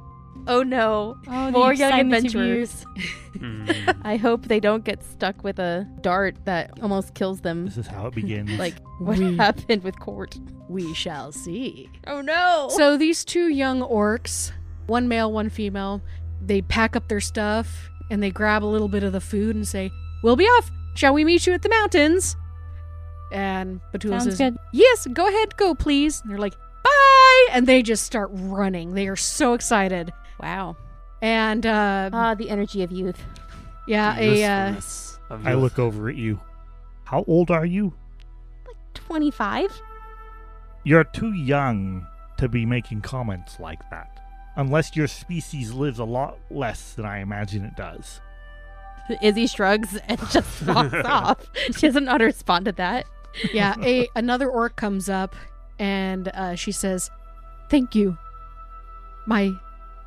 [0.49, 2.85] Oh no, Oh, more young adventurers.
[3.37, 3.69] Hmm.
[4.03, 7.67] I hope they don't get stuck with a dart that almost kills them.
[7.67, 8.51] This is how it begins.
[8.59, 10.39] Like what We- happened with Court.
[10.71, 11.91] We shall see.
[12.07, 12.69] Oh no.
[12.71, 14.53] So these two young orcs,
[14.87, 16.01] one male, one female,
[16.41, 19.67] they pack up their stuff and they grab a little bit of the food and
[19.67, 19.91] say,
[20.23, 20.71] "We'll be off.
[20.95, 22.37] Shall we meet you at the mountains?"
[23.33, 24.57] And Batula Sounds says, good.
[24.73, 28.95] "Yes, go ahead, go please." And they're like, "Bye!" And they just start running.
[28.95, 30.13] They are so excited.
[30.41, 30.77] wow.
[31.23, 33.21] And uh, Ah, the energy of youth.
[33.89, 36.39] yeah, a uh, Usefulness of I look over at you.
[37.05, 37.95] How old are you?
[38.67, 39.73] Like Twenty-five.
[40.85, 44.16] You're too young to be making comments like that.
[44.57, 48.21] Unless your species lives a lot less than I imagine it does.
[49.23, 51.47] Izzy shrugs and just walks off.
[51.77, 53.07] She doesn't know to respond to that.
[53.53, 55.37] yeah, a another orc comes up
[55.79, 57.11] and uh, she says,
[57.71, 58.17] "Thank you.
[59.27, 59.53] My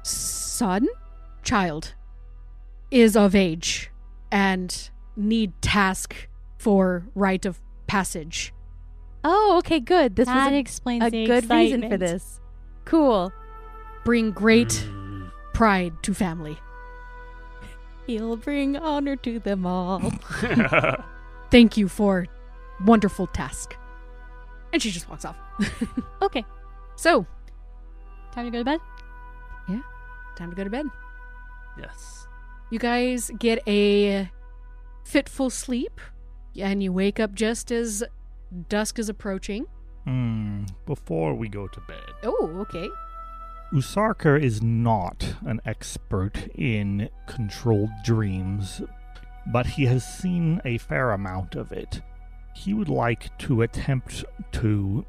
[0.01, 0.87] son,
[1.43, 1.93] child,
[2.91, 3.91] is of age
[4.31, 8.53] and need task for rite of passage.
[9.23, 10.15] Oh, okay, good.
[10.15, 12.39] This that was explains a, the a good reason for this.
[12.85, 13.31] Cool.
[14.05, 15.25] Bring great Hmm.
[15.53, 16.57] pride to family.
[18.07, 19.99] He'll bring honor to them all.
[21.51, 22.25] Thank you for
[22.85, 23.75] wonderful task."
[24.73, 25.37] And she just walks off.
[26.21, 26.45] Okay,
[26.95, 27.25] So,
[28.31, 28.79] time to go to bed.
[29.67, 29.81] Yeah.
[30.35, 30.85] Time to go to bed.
[31.77, 32.27] yes.
[32.71, 34.29] You guys get a
[35.05, 35.99] fitful sleep,
[36.59, 38.03] and you wake up just as
[38.69, 39.65] dusk is approaching.
[40.05, 40.65] Hmm.
[40.85, 42.87] Before we go to bed, Oh, okay.
[43.71, 48.81] Usarkar is not an expert in controlled dreams,
[49.51, 52.01] but he has seen a fair amount of it.
[52.55, 55.05] He would like to attempt to,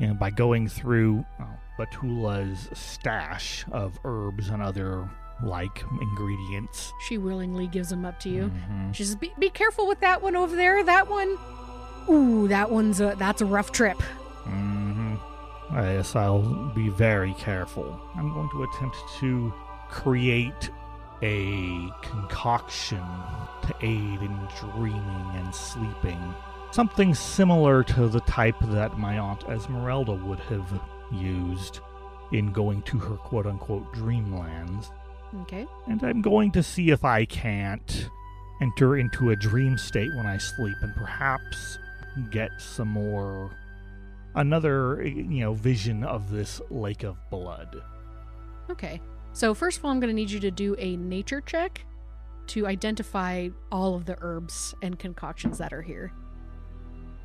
[0.00, 1.44] you know, by going through uh,
[1.78, 5.08] Batula's stash of herbs and other
[5.42, 6.92] like ingredients.
[7.06, 8.50] She willingly gives them up to you.
[8.70, 8.94] Mhm.
[8.94, 10.82] She says, be, "Be careful with that one over there.
[10.82, 11.36] That one,
[12.08, 14.00] ooh, that one's a that's a rough trip."
[15.74, 16.42] Hmm Yes, I'll
[16.74, 18.00] be very careful.
[18.14, 19.52] I'm going to attempt to
[19.90, 20.70] create
[21.22, 23.02] a concoction
[23.62, 26.34] to aid in dreaming and sleeping.
[26.70, 30.80] Something similar to the type that my Aunt Esmeralda would have
[31.12, 31.80] used
[32.32, 34.90] in going to her quote unquote dreamlands.
[35.42, 35.66] Okay.
[35.86, 38.10] And I'm going to see if I can't
[38.60, 41.78] enter into a dream state when I sleep and perhaps
[42.30, 43.50] get some more
[44.34, 47.82] another eh, you know vision of this lake of blood.
[48.70, 49.00] Okay.
[49.32, 51.84] So first of all, I'm going to need you to do a nature check
[52.48, 56.12] to identify all of the herbs and concoctions that are here.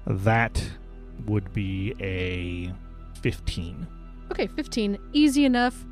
[0.07, 0.63] That
[1.25, 2.73] would be a
[3.21, 3.87] 15.
[4.31, 4.97] Okay, 15.
[5.13, 5.85] Easy enough.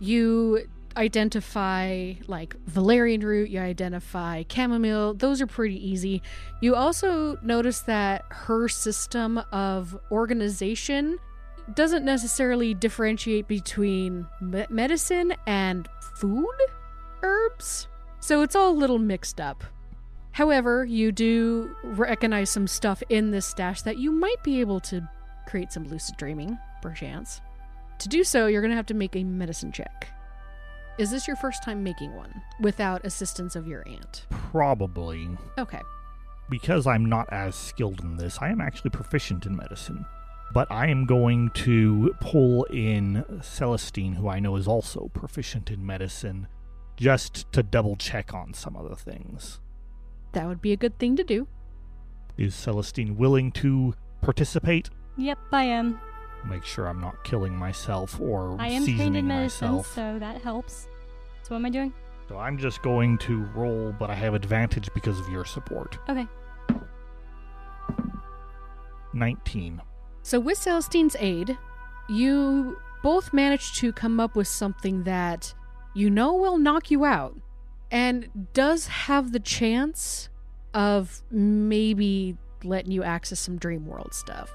[0.00, 5.14] You identify like valerian root, you identify chamomile.
[5.14, 6.22] Those are pretty easy.
[6.60, 11.18] You also notice that her system of organization
[11.74, 16.56] doesn't necessarily differentiate between me- medicine and food
[17.22, 17.88] herbs.
[18.20, 19.64] So it's all a little mixed up.
[20.32, 25.08] However, you do recognize some stuff in this stash that you might be able to
[25.46, 27.40] create some lucid dreaming, perchance.
[28.00, 30.10] To do so, you're going to have to make a medicine check.
[30.96, 34.26] Is this your first time making one without assistance of your aunt?
[34.30, 35.28] Probably.
[35.58, 35.80] Okay.
[36.48, 40.06] Because I'm not as skilled in this, I am actually proficient in medicine.
[40.52, 45.84] But I am going to pull in Celestine, who I know is also proficient in
[45.84, 46.46] medicine,
[46.96, 49.58] just to double check on some other things.
[50.30, 51.48] That would be a good thing to do.
[52.38, 54.90] Is Celestine willing to participate?
[55.16, 55.98] Yep, I am.
[56.48, 59.94] Make sure I'm not killing myself or I am trained in medicine, myself.
[59.94, 60.88] so that helps.
[61.42, 61.92] So what am I doing?
[62.28, 65.98] So I'm just going to roll, but I have advantage because of your support.
[66.08, 66.26] Okay.
[69.12, 69.80] 19.
[70.22, 71.56] So, with Celestine's aid,
[72.08, 75.54] you both managed to come up with something that
[75.94, 77.36] you know will knock you out
[77.90, 80.28] and does have the chance
[80.72, 84.52] of maybe letting you access some dream world stuff.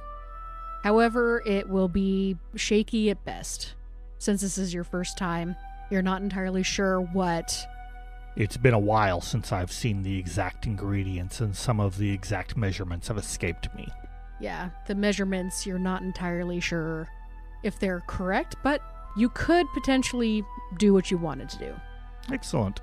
[0.83, 3.73] However, it will be shaky at best.
[4.17, 5.55] Since this is your first time,
[5.89, 7.57] you're not entirely sure what.
[8.35, 12.55] It's been a while since I've seen the exact ingredients, and some of the exact
[12.55, 13.87] measurements have escaped me.
[14.39, 17.09] Yeah, the measurements, you're not entirely sure
[17.63, 18.81] if they're correct, but
[19.17, 20.45] you could potentially
[20.77, 21.75] do what you wanted to do.
[22.31, 22.79] Excellent.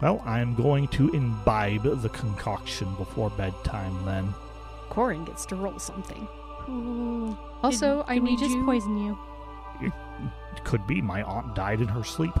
[0.00, 4.32] Well, I'm going to imbibe the concoction before bedtime then.
[4.90, 6.28] Corrin gets to roll something.
[6.68, 7.36] Ooh.
[7.62, 8.64] Also, Did- I did we need just you.
[8.64, 9.18] poison you.
[9.80, 12.34] It could be my aunt died in her sleep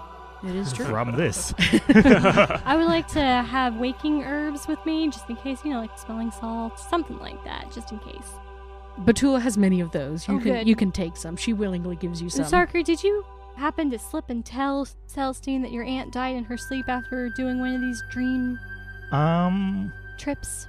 [0.44, 0.84] It is true.
[0.86, 1.54] from this.
[1.88, 5.96] I would like to have waking herbs with me, just in case, you know, like
[5.98, 8.28] smelling salts, something like that, just in case.
[9.00, 10.26] Batula has many of those.
[10.26, 10.68] You Oh, can good.
[10.68, 11.36] you can take some.
[11.36, 12.44] She willingly gives you some.
[12.44, 13.24] Usarkar, did you
[13.56, 17.60] happen to slip and tell Celestine that your aunt died in her sleep after doing
[17.60, 18.58] one of these dream
[19.12, 20.66] um, trips?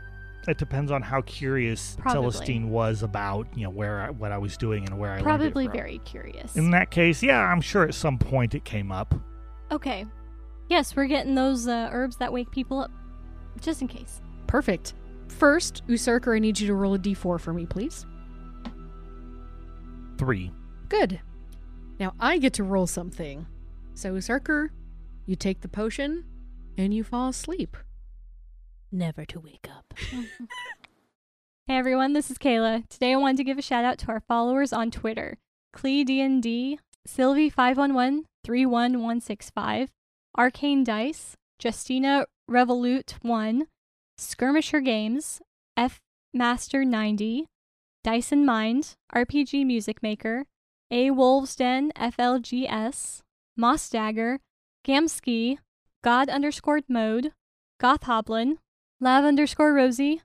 [0.50, 2.32] It depends on how curious Probably.
[2.32, 5.44] Celestine was about, you know, where I, what I was doing and where I learned
[5.44, 6.56] it Probably very curious.
[6.56, 9.14] In that case, yeah, I'm sure at some point it came up.
[9.72, 10.06] okay.
[10.68, 12.92] Yes, we're getting those uh, herbs that wake people up,
[13.60, 14.22] just in case.
[14.46, 14.94] Perfect.
[15.28, 18.06] First, Usarkar, I need you to roll a d4 for me, please.
[20.18, 20.52] Three.
[20.88, 21.22] Good.
[22.00, 23.48] Now I get to roll something.
[23.94, 24.70] So Usarkar,
[25.26, 26.26] you take the potion
[26.78, 27.76] and you fall asleep.
[28.92, 29.94] Never to wake up.
[31.70, 32.90] Hey everyone, this is Kayla.
[32.90, 35.38] Today I wanted to give a shout out to our followers on Twitter.
[35.78, 39.90] CleeDND, Sylvie51131165,
[40.36, 43.68] Arcane Dice, Justina Revolute1,
[44.18, 45.40] Skirmisher Games,
[45.78, 46.00] F
[46.34, 47.46] Master 90,
[48.04, 50.46] Dyson Mind, RPG Music Maker,
[50.90, 53.20] A Wolves Den FLGS,
[53.56, 54.40] Moss Dagger,
[54.84, 55.60] Gamski,
[56.04, 57.32] God underscored Mode,
[57.80, 58.58] Goth Hoblin,
[59.02, 60.22] Lav underscore Rosie,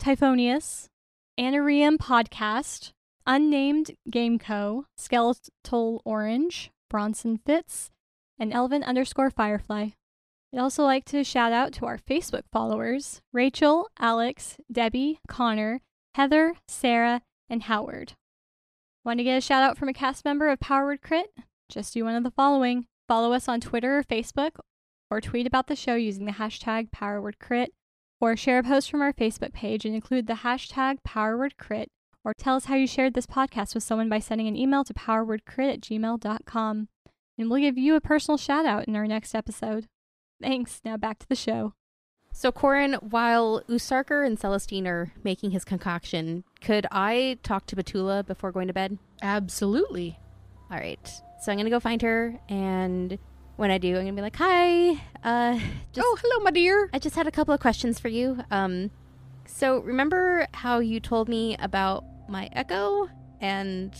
[0.00, 0.86] Typhonius,
[1.36, 2.92] Anarium Podcast,
[3.26, 7.90] Unnamed Game Co., Skeletal Orange, Bronson Fitz,
[8.38, 9.88] and Elvin underscore Firefly.
[10.54, 15.80] I'd also like to shout out to our Facebook followers Rachel, Alex, Debbie, Connor,
[16.14, 18.12] Heather, Sarah, and Howard.
[19.04, 21.34] Want to get a shout out from a cast member of Power Word Crit?
[21.68, 24.52] Just do one of the following follow us on Twitter or Facebook,
[25.10, 27.68] or tweet about the show using the hashtag PowerWordCrit,
[28.22, 31.86] or share a post from our Facebook page and include the hashtag PowerWordCrit,
[32.24, 34.94] or tell us how you shared this podcast with someone by sending an email to
[34.94, 36.88] powerwordcrit at gmail.com.
[37.36, 39.88] And we'll give you a personal shout out in our next episode.
[40.40, 40.80] Thanks.
[40.84, 41.74] Now back to the show.
[42.32, 48.24] So, Corrin, while Usarkar and Celestine are making his concoction, could I talk to Batula
[48.24, 48.98] before going to bed?
[49.20, 50.16] Absolutely.
[50.70, 51.06] All right.
[51.40, 53.18] So I'm gonna go find her, and
[53.56, 54.90] when I do, I'm gonna be like, "Hi,
[55.24, 55.58] uh,
[55.92, 56.88] just, oh, hello, my dear.
[56.92, 58.42] I just had a couple of questions for you.
[58.50, 58.90] Um,
[59.46, 63.08] so remember how you told me about my echo,
[63.40, 63.94] and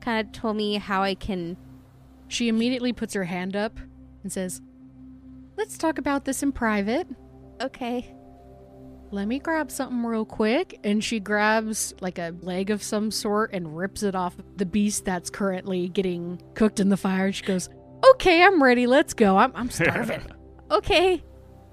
[0.00, 1.56] kind of told me how I can
[2.28, 3.78] She immediately puts her hand up
[4.22, 4.60] and says,
[5.56, 7.06] Let's talk about this in private.
[7.60, 8.12] Okay.
[9.12, 10.80] Let me grab something real quick.
[10.82, 15.04] And she grabs like a leg of some sort and rips it off the beast
[15.04, 17.30] that's currently getting cooked in the fire.
[17.30, 17.68] She goes,
[18.12, 18.86] Okay, I'm ready.
[18.86, 19.36] Let's go.
[19.36, 20.22] I'm, I'm starving.
[20.70, 21.22] Okay.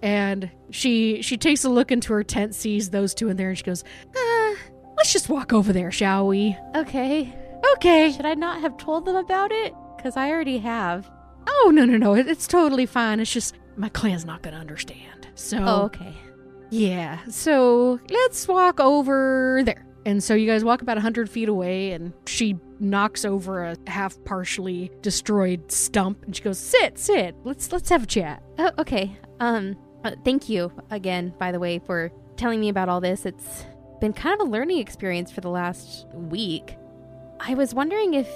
[0.01, 3.57] and she she takes a look into her tent, sees those two in there, and
[3.57, 3.84] she goes,
[4.15, 4.53] uh,
[4.97, 6.55] Let's just walk over there, shall we?
[6.75, 7.34] Okay.
[7.73, 8.11] Okay.
[8.11, 9.73] Should I not have told them about it?
[9.97, 11.09] Because I already have.
[11.47, 12.13] Oh no no no!
[12.13, 13.19] It, it's totally fine.
[13.19, 15.27] It's just my clan's not gonna understand.
[15.36, 16.13] So Oh, okay.
[16.69, 17.19] yeah.
[17.29, 19.86] So let's walk over there.
[20.05, 24.21] And so you guys walk about hundred feet away, and she knocks over a half
[24.23, 27.35] partially destroyed stump, and she goes, "Sit, sit.
[27.43, 29.15] Let's let's have a chat." Oh, okay.
[29.39, 33.25] Um, uh, thank you again, by the way, for telling me about all this.
[33.25, 33.65] It's
[33.99, 36.75] been kind of a learning experience for the last week.
[37.39, 38.27] I was wondering if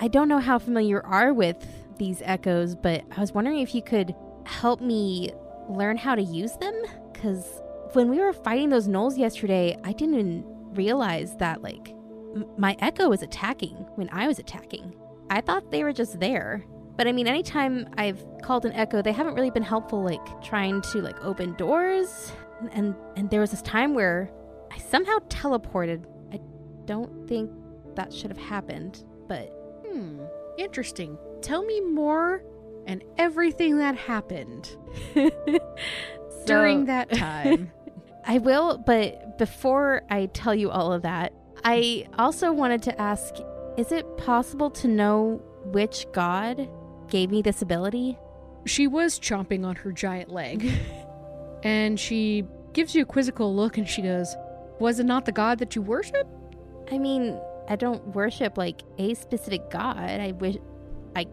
[0.00, 1.66] I don't know how familiar you are with
[1.98, 5.32] these echoes, but I was wondering if you could help me
[5.68, 6.74] learn how to use them
[7.14, 7.60] cuz
[7.92, 10.46] when we were fighting those gnolls yesterday, I didn't
[10.76, 11.90] realize that like
[12.34, 14.94] m- my echo was attacking when I was attacking.
[15.30, 16.64] I thought they were just there.
[16.96, 20.82] But I mean, anytime I've called an echo, they haven't really been helpful, like trying
[20.92, 22.30] to like open doors.
[22.72, 24.30] And and there was this time where
[24.70, 26.04] I somehow teleported.
[26.32, 26.40] I
[26.84, 27.50] don't think
[27.96, 29.48] that should have happened, but
[29.86, 30.20] Hmm.
[30.58, 31.16] Interesting.
[31.40, 32.42] Tell me more
[32.86, 34.68] and everything that happened
[36.46, 37.70] during that time.
[38.24, 41.32] I will, but before I tell you all of that,
[41.64, 43.34] I also wanted to ask
[43.76, 46.68] is it possible to know which god
[47.08, 48.18] gave me this ability?
[48.64, 50.70] she was chomping on her giant leg,
[51.62, 54.36] and she gives you a quizzical look, and she goes,
[54.78, 56.26] "Was it not the god that you worship?"
[56.90, 59.98] I mean, I don't worship like a specific god.
[59.98, 60.56] I wish
[61.16, 61.26] I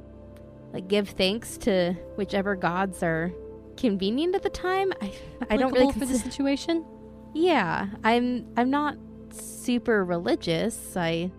[0.73, 3.31] like give thanks to whichever gods are
[3.79, 4.91] convenient at the time.
[5.01, 5.13] I
[5.49, 6.85] I don't really Applicable for the situation.
[7.33, 8.97] Yeah, I'm I'm not
[9.31, 10.97] super religious.
[10.97, 11.31] I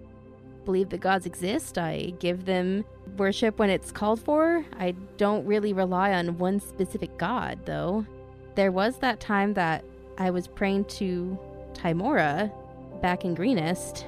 [0.64, 1.78] believe that gods exist.
[1.78, 2.84] I give them
[3.16, 4.64] worship when it's called for.
[4.78, 8.06] I don't really rely on one specific god though.
[8.54, 9.84] There was that time that
[10.18, 11.38] I was praying to
[11.74, 12.52] Tymora
[13.00, 14.06] back in Greenest.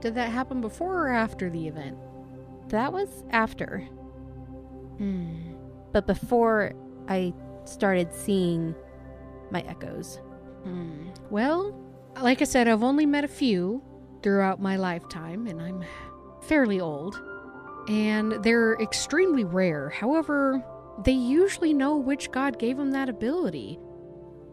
[0.00, 1.96] Did that happen before or after the event?
[2.68, 3.80] That was after.
[4.98, 5.54] Hmm.
[5.92, 6.72] But before
[7.08, 7.32] I
[7.68, 8.74] started seeing
[9.50, 10.20] my echoes.
[10.64, 11.08] Hmm.
[11.30, 11.78] Well,
[12.20, 13.82] like I said, I've only met a few
[14.22, 15.84] throughout my lifetime, and I'm
[16.42, 17.20] fairly old.
[17.88, 19.90] And they're extremely rare.
[19.90, 20.64] However,
[21.04, 23.78] they usually know which god gave them that ability.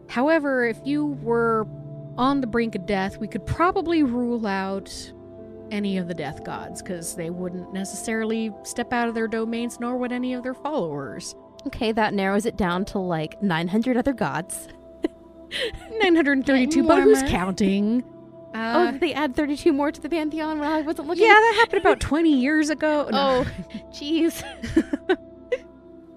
[0.08, 1.66] However, if you were
[2.16, 5.12] on the brink of death, we could probably rule out
[5.70, 9.96] any of the death gods because they wouldn't necessarily step out of their domains, nor
[9.96, 11.34] would any of their followers.
[11.66, 14.68] Okay, that narrows it down to like 900 other gods.
[16.00, 18.02] 932, but who's counting?
[18.54, 21.24] oh, Uh, did they add 32 more to the pantheon when I wasn't looking?
[21.24, 23.08] yeah, that happened about 20 years ago.
[23.12, 23.44] No.
[23.44, 23.46] Oh,
[23.90, 24.42] jeez.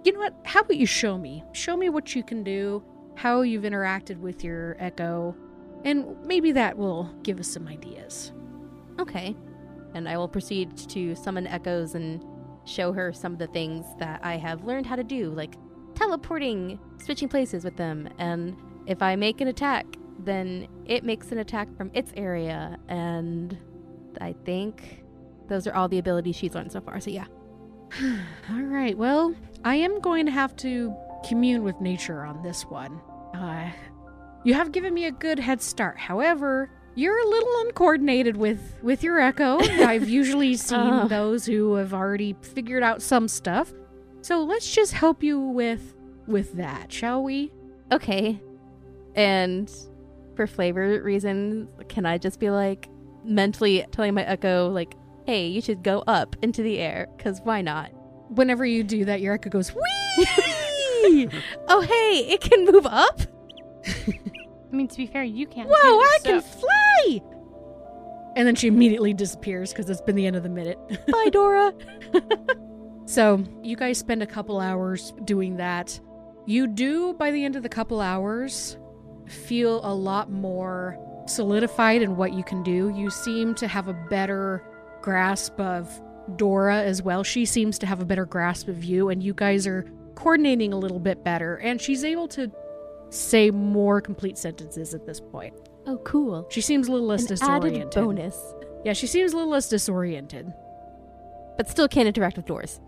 [0.03, 0.35] You know what?
[0.45, 1.43] How about you show me?
[1.51, 2.81] Show me what you can do,
[3.15, 5.35] how you've interacted with your echo,
[5.83, 8.31] and maybe that will give us some ideas.
[9.01, 9.35] Okay.
[9.95, 12.23] And I will proceed to summon echoes and
[12.68, 15.55] show her some of the things that I have learned how to do, like
[15.95, 18.55] teleporting, switching places with them, and
[18.86, 19.86] if I make an attack,
[20.20, 23.57] then it makes an attack from its area, and
[24.22, 25.03] I think
[25.47, 26.99] those are all the abilities she's learned so far.
[26.99, 27.26] So yeah.
[28.49, 30.93] All right, well, I am going to have to
[31.26, 32.99] commune with nature on this one.
[33.34, 33.72] Uh,
[34.43, 35.97] you have given me a good head start.
[35.97, 39.59] However, you're a little uncoordinated with with your echo.
[39.61, 41.07] I've usually seen Oh.
[41.07, 43.71] those who have already figured out some stuff.
[44.21, 45.93] So let's just help you with
[46.27, 47.51] with that, shall we?
[47.91, 48.41] Okay.
[49.15, 49.71] And
[50.35, 52.89] for flavor reasons, can I just be like
[53.23, 54.95] mentally telling my echo, like,
[55.25, 57.07] hey, you should go up into the air?
[57.15, 57.91] Because why not?
[58.29, 59.73] Whenever you do that, your echo goes
[60.17, 61.29] wee.
[61.67, 63.21] oh, hey, it can move up?
[64.72, 65.70] I mean, to be fair, you can't.
[65.70, 67.22] Whoa, too, I so- can fly!
[68.36, 70.78] And then she immediately disappears because it's been the end of the minute.
[71.07, 71.74] Bye, Dora.
[73.05, 75.99] So, you guys spend a couple hours doing that.
[76.45, 78.78] You do, by the end of the couple hours,
[79.28, 82.89] feel a lot more solidified in what you can do.
[82.95, 84.61] You seem to have a better
[85.01, 85.89] grasp of
[86.36, 87.24] Dora as well.
[87.24, 90.78] She seems to have a better grasp of you, and you guys are coordinating a
[90.78, 91.55] little bit better.
[91.55, 92.51] And she's able to
[93.10, 95.53] say more complete sentences at this point.
[95.86, 96.47] Oh, cool.
[96.49, 97.82] She seems a little less An disoriented.
[97.82, 98.38] added bonus.
[98.84, 100.51] Yeah, she seems a little less disoriented.
[101.55, 102.80] But still can't interact with doors.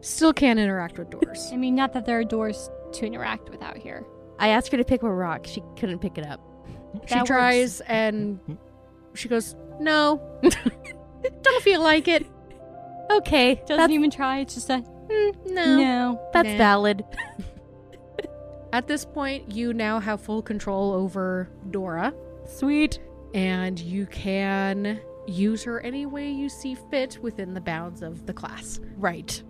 [0.00, 1.50] Still can't interact with doors.
[1.52, 4.04] I mean, not that there are doors to interact with out here.
[4.38, 5.46] I asked her to pick up a rock.
[5.46, 6.40] She couldn't pick it up.
[7.06, 7.28] She That works.
[7.28, 8.38] tries and
[9.14, 10.20] she goes, No,
[11.42, 12.26] don't feel like it.
[13.10, 14.40] Okay, Doesn't even try.
[14.40, 15.76] It's just a Mm, no.
[15.76, 16.28] no.
[16.32, 16.56] that's Nah.
[16.56, 17.04] valid.
[18.74, 22.12] At this point, you now have full control over Dora,
[22.44, 22.98] Sweet.
[23.32, 28.32] and you can use her any way you see fit within the bounds of the
[28.32, 28.80] class.
[28.96, 29.40] Right.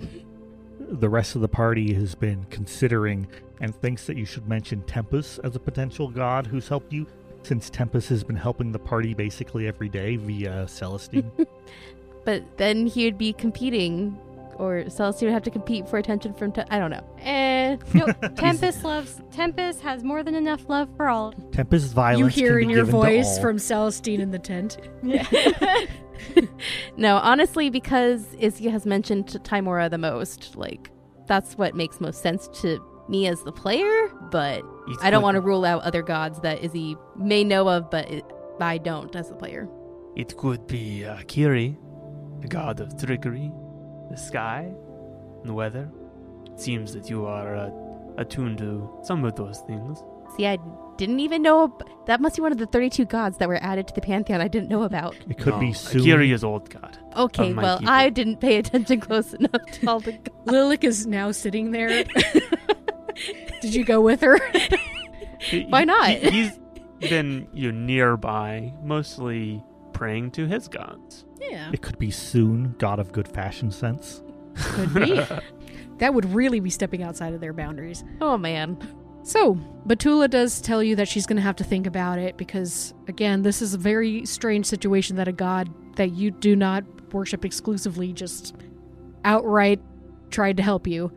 [0.79, 3.27] the rest of the party has been considering
[3.63, 7.07] and thinks that you should mention Tempest as a potential god who's helped you,
[7.45, 11.31] since Tempest has been helping the party basically every day via Celestine.
[12.27, 14.19] But then he would be competing,
[14.59, 16.53] or Celestine would have to compete for attention from.
[16.53, 17.05] Te- I don't know.
[17.21, 18.17] Eh, nope.
[18.37, 19.21] Tempest loves.
[19.31, 21.33] Tempest has more than enough love for all.
[21.53, 22.19] Tempest's violence.
[22.21, 24.79] you hear can in be your voice from Celestine in the tent.
[26.97, 30.91] No, honestly, because Izzy has mentioned Tymora the most, like
[31.27, 32.79] that's what makes most sense to
[33.09, 34.09] me as the player.
[34.31, 37.69] But It I don't could- want to rule out other gods that Izzy may know
[37.69, 38.25] of, but it,
[38.61, 39.69] I don't as a player.
[40.17, 41.77] It could be uh, Kiri,
[42.41, 43.51] the god of trickery,
[44.11, 44.73] the sky,
[45.41, 45.91] and the weather.
[46.47, 47.71] It seems that you are uh,
[48.19, 50.03] attuned to some of those things.
[50.37, 50.59] See, I
[50.97, 51.65] didn't even know.
[51.65, 54.41] ab- That must be one of the 32 gods that were added to the pantheon
[54.41, 55.15] I didn't know about.
[55.29, 56.03] It could No, be uh, soon.
[56.03, 56.99] Kiri is old god.
[57.17, 57.93] Okay, Of my well, people.
[57.95, 60.29] I didn't pay attention close enough to all the gods.
[60.47, 62.05] Lilik is now sitting there.
[63.61, 64.39] Did you go with her?
[65.41, 66.09] He- Why not?
[66.11, 66.59] he- he's
[67.01, 69.63] been you know, nearby, mostly
[69.95, 71.25] praying to his gods.
[71.41, 74.23] yeah, It could be soon, god of good fashion sense.
[74.57, 75.21] could be.
[75.99, 78.05] that would really be stepping outside of their boundaries.
[78.21, 78.77] Oh man.
[79.23, 79.55] So,
[79.87, 83.41] Batula does tell you that she's going to have to think about it because, again,
[83.41, 86.85] this is a very strange situation that a god that you do not
[87.15, 88.55] worship exclusively just
[89.25, 89.81] outright
[90.31, 91.11] tried to help you.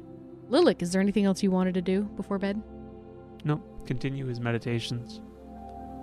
[0.50, 2.62] Lilik, is there anything else you wanted to do before bed?
[3.44, 5.22] no, continue his meditations.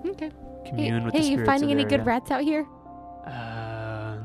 [0.07, 0.31] Okay.
[0.65, 2.05] Hey, with hey the you finding of any good area.
[2.05, 2.67] rats out here?
[3.27, 4.19] Uh,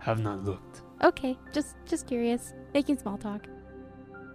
[0.00, 0.82] have not looked.
[1.02, 3.46] Okay, just just curious, making small talk.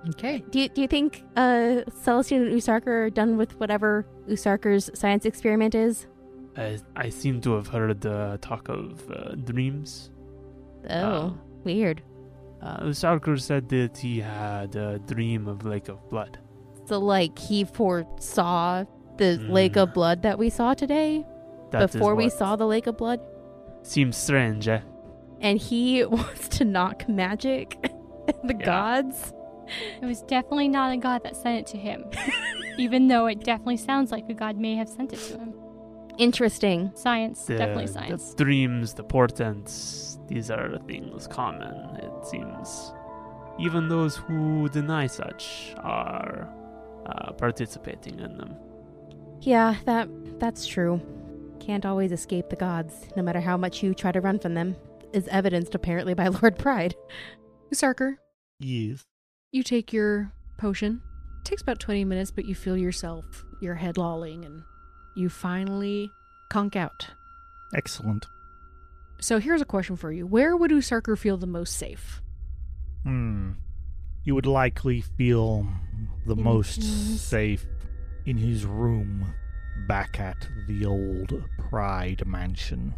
[0.09, 0.43] Okay.
[0.51, 5.25] Do you, do you think uh, Celestine and Usarkar are done with whatever Usarkar's science
[5.25, 6.05] experiment is?
[6.55, 10.11] I, I seem to have heard uh, talk of uh, dreams.
[10.89, 10.95] Oh,
[11.33, 11.37] Oh.
[11.63, 12.03] weird.
[12.61, 16.37] Uh, Usarkar said that he had a dream of Lake of Blood.
[16.85, 18.85] So, like, he foresaw
[19.17, 19.49] the Mm.
[19.51, 21.25] lake of blood that we saw today
[21.71, 23.19] That is before we saw the lake of blood,
[23.83, 24.81] Seems strange, eh?
[25.41, 28.65] and he wants to knock magic and the Yeah.
[28.65, 29.33] gods.
[30.01, 32.05] It was definitely not a god that sent it to him,
[32.77, 35.53] even though it definitely sounds like a god may have sent it to him.
[36.17, 36.91] Interesting.
[36.95, 38.33] Science, The, definitely the science.
[38.35, 42.93] dreams, the portents, these are things common, it seems.
[43.59, 46.47] Even those who deny such are
[47.05, 48.55] uh, participating in them.
[49.45, 50.99] Yeah, that that's true.
[51.59, 54.75] Can't always escape the gods, no matter how much you try to run from them.
[55.13, 56.93] Is evidenced apparently by Lord Pride.
[57.73, 58.15] Usarkar,
[58.59, 59.03] Yes.
[59.51, 61.01] you take your potion.
[61.43, 64.63] takes about 20 minutes, but you feel yourself, your head lolling, and
[65.15, 66.09] you finally
[66.49, 67.07] conk out.
[67.75, 68.25] Excellent.
[69.21, 70.27] So here's a question for you.
[70.27, 72.21] Where would Usarkar feel the most safe?
[73.03, 73.51] Hmm.
[74.23, 75.67] You would likely feel
[76.25, 77.65] the In most his- safe
[78.25, 79.33] in his room
[79.87, 82.95] back at the old Pride Mansion.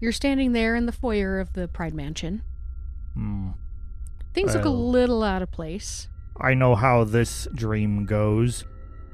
[0.00, 2.42] You're standing there in the foyer of the Pride Mansion.
[3.14, 3.50] Hmm.
[4.32, 6.08] Things look a little out of place.
[6.40, 8.64] I know how this dream goes.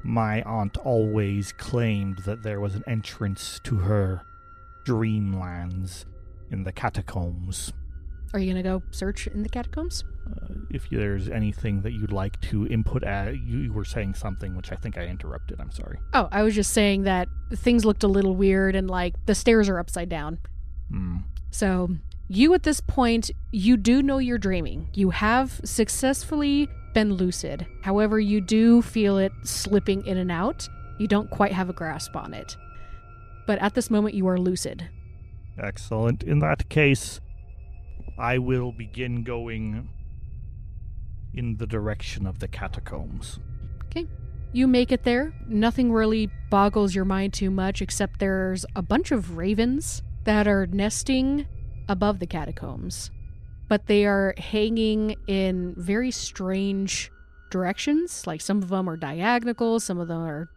[0.02, 4.22] My aunt always claimed that there was an entrance to her
[4.86, 6.06] dreamlands
[6.50, 7.72] in the catacombs.
[8.32, 10.04] Are you going to go search in the catacombs?
[10.30, 14.56] Uh, if there's anything that you'd like to input, at, you, you were saying something
[14.56, 15.60] which I think I interrupted.
[15.60, 15.98] I'm sorry.
[16.12, 19.68] Oh, I was just saying that things looked a little weird and like the stairs
[19.68, 20.38] are upside down.
[20.90, 21.18] Hmm.
[21.50, 21.90] So,
[22.28, 24.88] you at this point, you do know you're dreaming.
[24.94, 27.66] You have successfully been lucid.
[27.82, 30.68] However, you do feel it slipping in and out.
[30.98, 32.56] You don't quite have a grasp on it.
[33.46, 34.88] But at this moment, you are lucid.
[35.58, 36.22] Excellent.
[36.22, 37.20] In that case,
[38.18, 39.88] I will begin going
[41.34, 43.38] in the direction of the catacombs.
[43.86, 44.06] Okay.
[44.52, 45.32] You make it there.
[45.46, 50.66] Nothing really boggles your mind too much, except there's a bunch of ravens that are
[50.66, 51.46] nesting
[51.88, 53.10] above the catacombs.
[53.68, 57.10] But they are hanging in very strange
[57.50, 58.26] directions.
[58.26, 60.48] Like some of them are diagonal, some of them are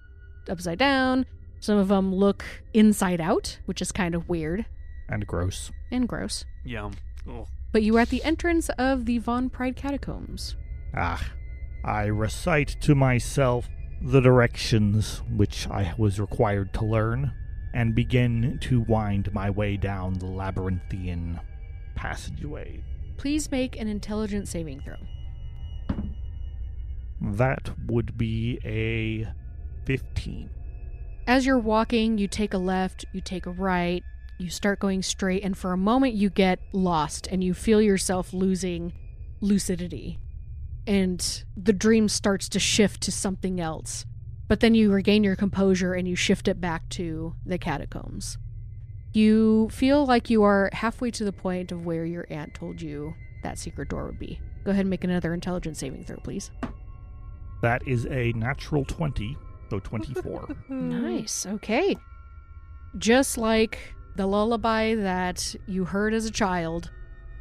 [0.50, 1.26] upside down,
[1.60, 2.44] some of them look
[2.74, 4.66] inside out, which is kind of weird
[5.10, 5.72] And gross.
[5.92, 6.44] and gross.
[6.66, 6.90] Yeah.
[7.28, 7.46] Oh.
[7.72, 10.56] But you are at the entrance of the Von Pride catacombs.
[10.96, 11.32] Ah.
[11.86, 13.68] I recite to myself
[14.02, 17.34] the directions which I was required to learn
[17.74, 21.40] and begin to wind my way down the labyrinthian
[21.96, 22.84] passageway.
[23.18, 24.96] Please make an intelligence saving throw.
[27.22, 29.28] That would be a
[29.86, 30.50] 15.
[31.28, 34.04] As you're walking, you take a left, you take a right,
[34.38, 38.34] you start going straight, and for a moment you get lost and you feel yourself
[38.34, 38.94] losing
[39.42, 40.20] lucidity.
[40.86, 44.06] And the dream starts to shift to something else.
[44.48, 48.38] But then you regain your composure and you shift it back to the catacombs.
[49.14, 53.14] You feel like you are halfway to the point of where your aunt told you
[53.44, 54.40] that secret door would be.
[54.64, 56.52] Go ahead and make another intelligence saving throw, please.
[57.62, 59.38] That is a natural 20,
[59.70, 60.56] so 24.
[60.70, 61.46] Nice.
[61.46, 61.96] Okay.
[62.98, 66.92] Just like the lullaby that you heard as a child,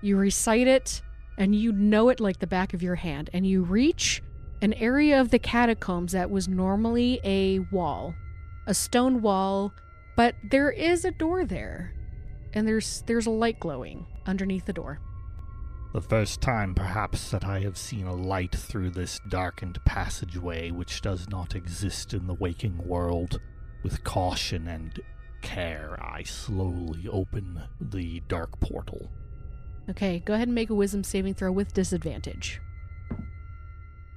[0.00, 1.02] you recite it
[1.38, 3.30] and you know it like the back of your hand.
[3.32, 4.22] And you reach
[4.60, 8.14] an area of the catacombs that was normally a wall,
[8.66, 9.72] a stone wall,
[10.16, 11.94] but there is a door there.
[12.54, 15.00] And there's there's a light glowing underneath the door.
[15.94, 21.00] the first time, perhaps, that I have seen a light through this darkened passageway which
[21.00, 23.40] does not exist in the waking world.
[23.82, 25.00] With caution and
[25.40, 29.10] care, I slowly open the dark portal.
[29.90, 32.60] Okay, go ahead and make a wisdom saving throw with disadvantage.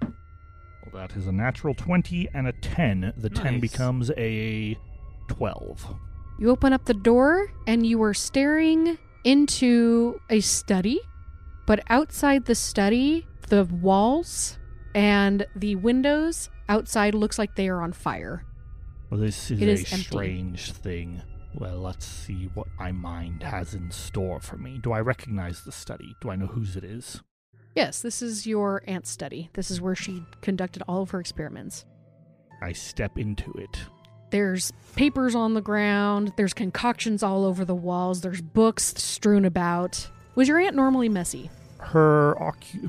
[0.01, 0.11] Well,
[0.93, 3.13] that is a natural 20 and a 10.
[3.17, 3.61] The 10 Nice.
[3.61, 4.77] becomes a
[5.27, 5.95] 12.
[6.39, 10.99] You open up the door and you are staring into a study,
[11.65, 14.59] but outside the study, the walls
[14.93, 18.45] and the windows outside looks like they are on fire.
[19.09, 20.03] Well, this is It a is empty.
[20.05, 21.21] strange thing.
[21.57, 24.77] Well, let's see what my mind has in store for me.
[24.77, 26.13] Do I recognize the study?
[26.19, 27.21] Do I know whose it is?
[27.75, 29.49] Yes, this is your aunt's study.
[29.53, 31.85] This is where she conducted all of her experiments.
[32.61, 33.79] I step into it.
[34.31, 40.09] There's papers on the ground, there's concoctions all over the walls, there's books strewn about.
[40.35, 41.49] Was your aunt normally messy?
[41.77, 42.35] Her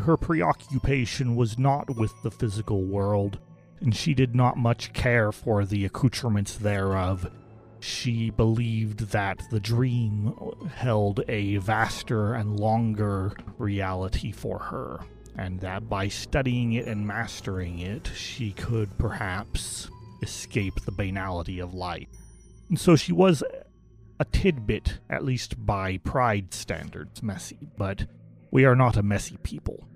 [0.00, 3.38] her preoccupation was not with the physical world,
[3.80, 7.30] and she did not much care for the accoutrements thereof.
[7.81, 10.35] She believed that the dream
[10.74, 15.01] held a vaster and longer reality for her,
[15.37, 19.91] and that by studying it and mastering it, she could perhaps
[20.22, 22.09] escape the banality of life.
[22.68, 23.45] And so she was
[24.18, 28.07] a tidbit, at least by pride standards, messy, but
[28.51, 29.87] we are not a messy people.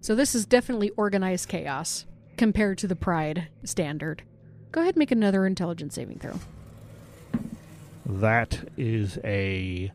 [0.00, 2.04] So this is definitely organized chaos
[2.36, 4.22] compared to the pride standard.
[4.72, 6.38] Go ahead and make another intelligence saving throw.
[8.08, 9.92] That is a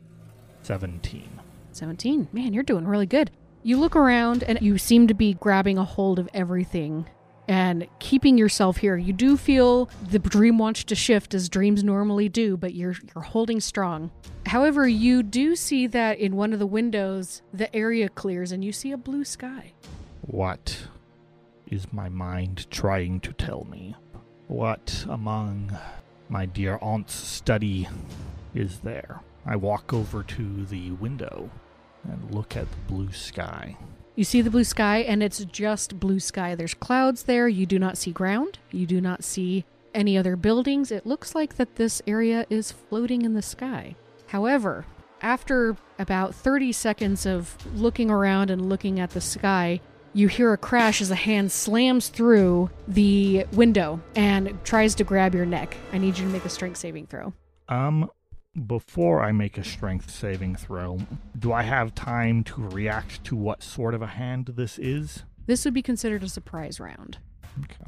[0.61, 1.41] 17.
[1.72, 2.28] 17.
[2.32, 3.32] Man, you're doing really good.
[3.64, 7.07] You look around and you seem to be grabbing a hold of everything
[7.47, 8.97] and keeping yourself here.
[8.97, 13.24] You do feel the dream wants to shift as dreams normally do, but you're you're
[13.24, 14.11] holding strong.
[14.45, 18.72] However, you do see that in one of the windows the area clears and you
[18.72, 19.74] see a blue sky.
[20.22, 20.88] What
[21.68, 23.95] is my mind trying to tell me?
[24.47, 25.78] What among
[26.34, 27.88] my dear aunt's study
[28.55, 29.21] is there?
[29.45, 31.51] I walk over to the window
[32.03, 33.77] and look at the blue sky.
[34.15, 36.55] You see the blue sky, and it's just blue sky.
[36.55, 37.47] There's clouds there.
[37.47, 38.57] You do not see ground.
[38.71, 39.63] You do not see
[39.93, 40.91] any other buildings.
[40.91, 43.95] It looks like that this area is floating in the sky.
[44.25, 44.88] However,
[45.21, 49.81] after about 30 seconds of looking around and looking at the sky,
[50.14, 55.34] you hear a crash as a hand slams through the window and tries to grab
[55.34, 55.76] your neck.
[55.91, 57.34] I need you to make a strength saving throw.
[57.68, 58.09] Um,
[58.68, 60.99] before I make a strength saving throw,
[61.39, 65.24] do I have time to react to what sort of a hand this is?
[65.47, 67.18] This would be considered a surprise round
[67.64, 67.84] Okay.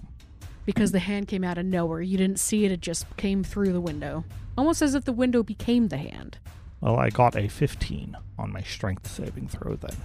[0.65, 2.01] because the hand came out of nowhere.
[2.01, 4.23] You didn't see it, it just came through the window.
[4.57, 6.39] Almost as if the window became the hand.
[6.81, 9.95] Well, I got a 15 on my strength saving throw then.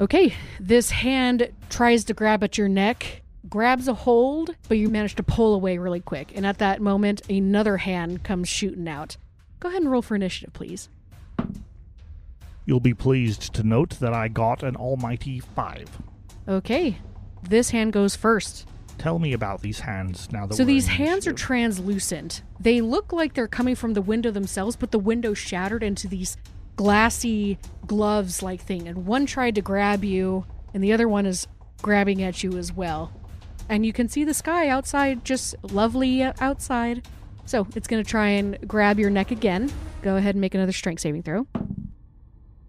[0.00, 3.20] Okay, this hand tries to grab at your neck,
[3.50, 6.32] grabs a hold, but you manage to pull away really quick.
[6.34, 9.18] And at that moment, another hand comes shooting out.
[9.60, 10.88] Go ahead and roll for initiative, please.
[12.64, 15.98] You'll be pleased to note that I got an almighty 5.
[16.48, 16.96] Okay,
[17.42, 18.66] this hand goes first.
[18.96, 22.42] Tell me about these hands now that So these hands are translucent.
[22.58, 26.38] They look like they're coming from the window themselves, but the window shattered into these
[26.76, 28.88] glassy gloves like thing.
[28.88, 31.46] And one tried to grab you, and the other one is
[31.82, 33.12] grabbing at you as well.
[33.68, 37.06] And you can see the sky outside, just lovely outside.
[37.46, 39.70] So it's going to try and grab your neck again.
[40.02, 41.46] Go ahead and make another strength saving throw.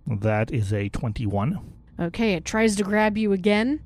[0.07, 1.59] That is a 21.
[1.99, 3.79] Okay, it tries to grab you again,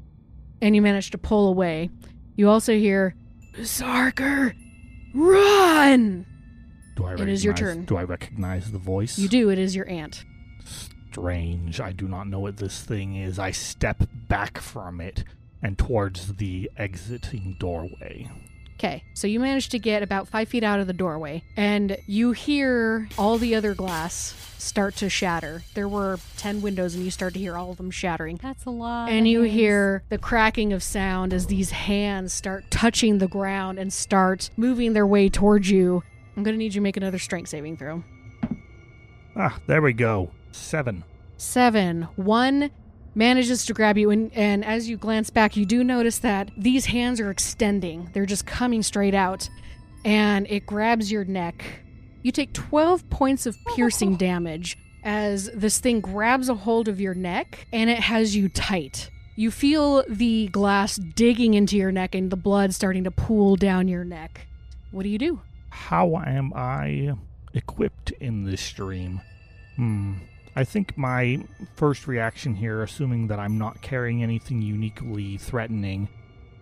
[0.62, 1.90] and you manage to pull away.
[2.36, 3.16] You also hear,
[3.60, 4.54] Sarker,
[5.14, 6.26] run!
[6.96, 7.86] Do I It is your turn.
[7.86, 9.18] Do I recognize the voice?
[9.18, 10.24] You do, it is your aunt.
[11.12, 11.80] Strange.
[11.80, 13.40] I do not know what this thing is.
[13.40, 15.24] I step back from it
[15.62, 18.30] and towards the exiting doorway.
[18.78, 22.34] Okay, so you manage to get about five feet out of the doorway, and you
[22.34, 25.64] hear all the other glass start to shatter.
[25.76, 28.38] There were 10 windows, and you start to hear all of them shattering.
[28.44, 29.10] That's a lot.
[29.10, 33.94] And you hear the cracking of sound as these hands start touching the ground and
[33.94, 36.04] start moving their way towards you.
[36.36, 38.04] I'm going to need you to make another strength saving throw.
[39.36, 40.32] Ah, there we go.
[40.52, 41.04] Seven.
[41.38, 42.04] Seven.
[42.16, 42.72] One
[43.16, 46.86] manages to grab you, and, and as you glance back, you do notice that these
[46.86, 48.10] hands are extending.
[48.14, 49.50] They're just coming straight out,
[50.04, 51.64] and it grabs your neck.
[52.22, 57.14] You take 12 points of piercing damage as this thing grabs a hold of your
[57.14, 59.12] neck and it has you tight.
[59.36, 63.88] You feel the glass digging into your neck and the blood starting to pool down
[63.88, 64.48] your neck.
[64.92, 65.42] What do you do?
[65.76, 67.14] How am I
[67.54, 69.22] equipped in this stream?
[69.76, 70.14] Hmm.
[70.56, 71.44] I think my
[71.76, 76.08] first reaction here, assuming that I'm not carrying anything uniquely threatening,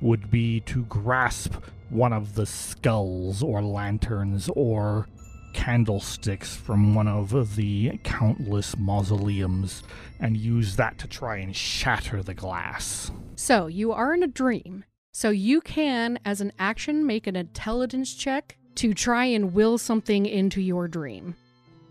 [0.02, 1.54] would be to grasp
[1.90, 5.08] one of the skulls or lanterns or
[5.54, 9.84] candlesticks from one of the countless mausoleums
[10.20, 13.12] and use that to try and shatter the glass.
[13.36, 14.84] So, you are in a dream.
[15.14, 20.26] So, you can, as an action, make an intelligence check to try and will something
[20.26, 21.36] into your dream.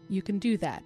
[0.09, 0.83] You can do that.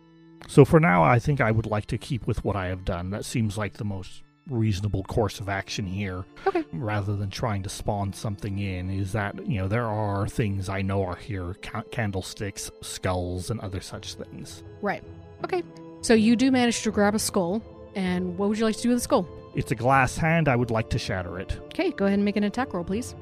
[0.48, 3.10] So for now, I think I would like to keep with what I have done.
[3.10, 6.24] That seems like the most reasonable course of action here.
[6.46, 6.64] Okay.
[6.72, 10.82] Rather than trying to spawn something in, is that, you know, there are things I
[10.82, 14.62] know are here ca- candlesticks, skulls, and other such things.
[14.82, 15.02] Right.
[15.44, 15.64] Okay.
[16.02, 17.62] So, you do manage to grab a skull.
[17.96, 19.26] And what would you like to do with the skull?
[19.56, 20.48] It's a glass hand.
[20.48, 21.58] I would like to shatter it.
[21.66, 23.14] Okay, go ahead and make an attack roll, please.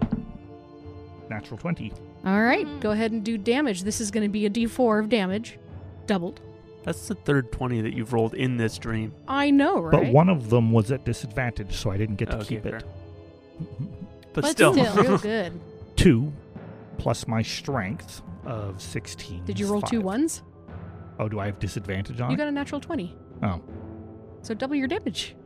[1.31, 1.93] Natural 20.
[2.25, 3.83] All right, go ahead and do damage.
[3.83, 5.59] This is going to be a d4 of damage,
[6.07, 6.41] doubled.
[6.85, 9.13] That's the third 20 that you've rolled in this dream.
[9.29, 9.93] I know, right?
[10.05, 12.77] But one of them was at disadvantage, so I didn't get to Okay, keep fair.
[12.77, 12.85] it.
[14.35, 14.73] But, But still.
[14.75, 14.95] still.
[14.97, 15.61] Real good.
[15.95, 16.33] Two
[16.99, 19.45] plus my strength of 16.
[19.45, 20.05] Did you roll two five.
[20.05, 20.43] ones?
[21.21, 22.39] Oh, do I have disadvantage on You it?
[22.39, 23.17] got a natural 20.
[23.45, 23.61] Oh.
[24.43, 25.37] So double your damage.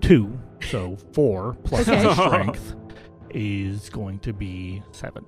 [0.00, 0.38] two,
[0.70, 2.02] so four plus Okay.
[2.04, 2.74] my strength
[3.34, 5.24] is going to be seven.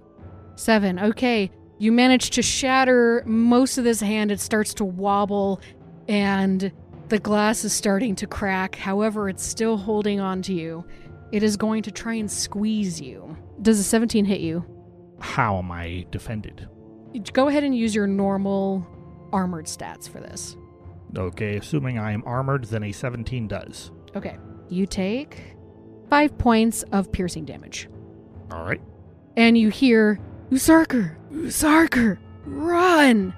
[0.56, 0.98] Seven.
[0.98, 1.50] Okay.
[1.78, 4.30] You manage to shatter most of this hand.
[4.30, 5.60] It starts to wobble,
[6.08, 6.72] and
[7.08, 8.76] the glass is starting to crack.
[8.76, 10.84] However, it's still holding on to you.
[11.32, 13.36] It is going to try and squeeze you.
[13.60, 14.64] Does a 17 hit you?
[15.20, 16.68] How am I defended?
[17.32, 18.86] Go ahead and use your normal
[19.32, 20.56] armored stats for this.
[21.16, 23.90] Okay, assuming I am armored, then a 17 does.
[24.16, 24.36] Okay.
[24.68, 25.56] You take
[26.08, 27.88] five points of piercing damage.
[28.50, 28.80] All right.
[29.36, 30.20] And you hear,
[30.50, 33.34] Usarkar, Usarkar, run!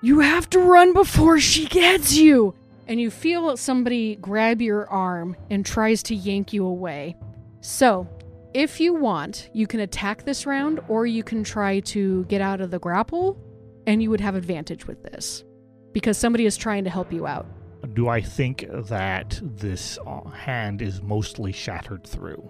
[0.00, 2.54] You have to run before she gets you!
[2.86, 7.16] And you feel somebody grab your arm and tries to yank you away.
[7.60, 8.08] So,
[8.54, 12.60] if you want, you can attack this round, or you can try to get out
[12.60, 13.38] of the grapple,
[13.86, 15.44] and you would have advantage with this.
[15.92, 17.46] Because somebody is trying to help you out.
[17.94, 22.48] Do I think that this uh, hand is mostly shattered through?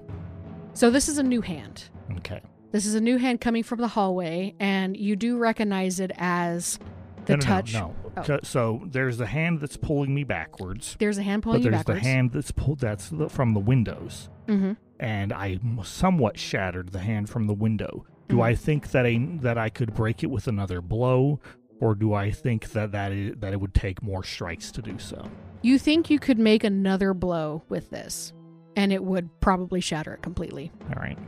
[0.73, 1.85] So, this is a new hand.
[2.17, 2.41] Okay.
[2.73, 6.79] This is a new hand coming from the hallway, and you do recognize it as
[7.25, 7.73] the no, no, touch.
[7.75, 8.23] No, no.
[8.29, 8.39] Oh.
[8.43, 11.87] So- there's the hand that's pulling me backwards, There's a hand but pulling you backwards.
[11.87, 12.05] There's backwards.
[12.05, 14.29] the hand that's pulled that's the, from the windows.
[14.49, 14.73] Mm-hmm.
[14.99, 18.07] and I somewhat shattered the hand from the window.
[18.29, 18.43] Do Mhm.
[18.43, 21.39] I think that I that I could break it with another blow,
[21.81, 24.99] or do I think that that, is, that it would take more strikes to do
[24.99, 25.31] so?
[25.63, 28.33] You think you could make another blow with this,
[28.75, 30.73] and it would probably shatter it completely.
[30.89, 31.19] All right,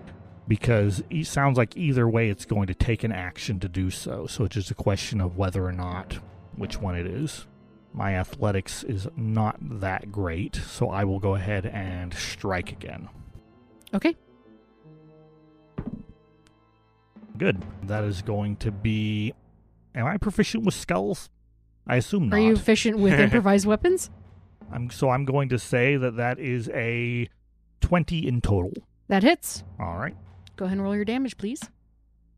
[0.51, 4.27] because it sounds like either way it's going to take an action to do so.
[4.27, 6.19] So it's just a question of whether or not
[6.57, 7.47] which one it is.
[7.93, 13.09] My athletics is not that great, so I will go ahead and strike again.
[13.95, 14.17] Okay.
[17.39, 17.63] Good.
[17.85, 19.33] That is going to be.
[19.95, 21.31] Am I proficient with skulls?
[21.87, 22.37] I assume not.
[22.37, 24.11] Are you efficient with improvised weapons?
[24.73, 27.29] I'm, so I'm going to say that that is a
[27.83, 28.73] 20 in total.
[29.07, 29.63] That hits.
[29.79, 30.17] All right.
[30.61, 31.63] Go ahead and roll your damage, please.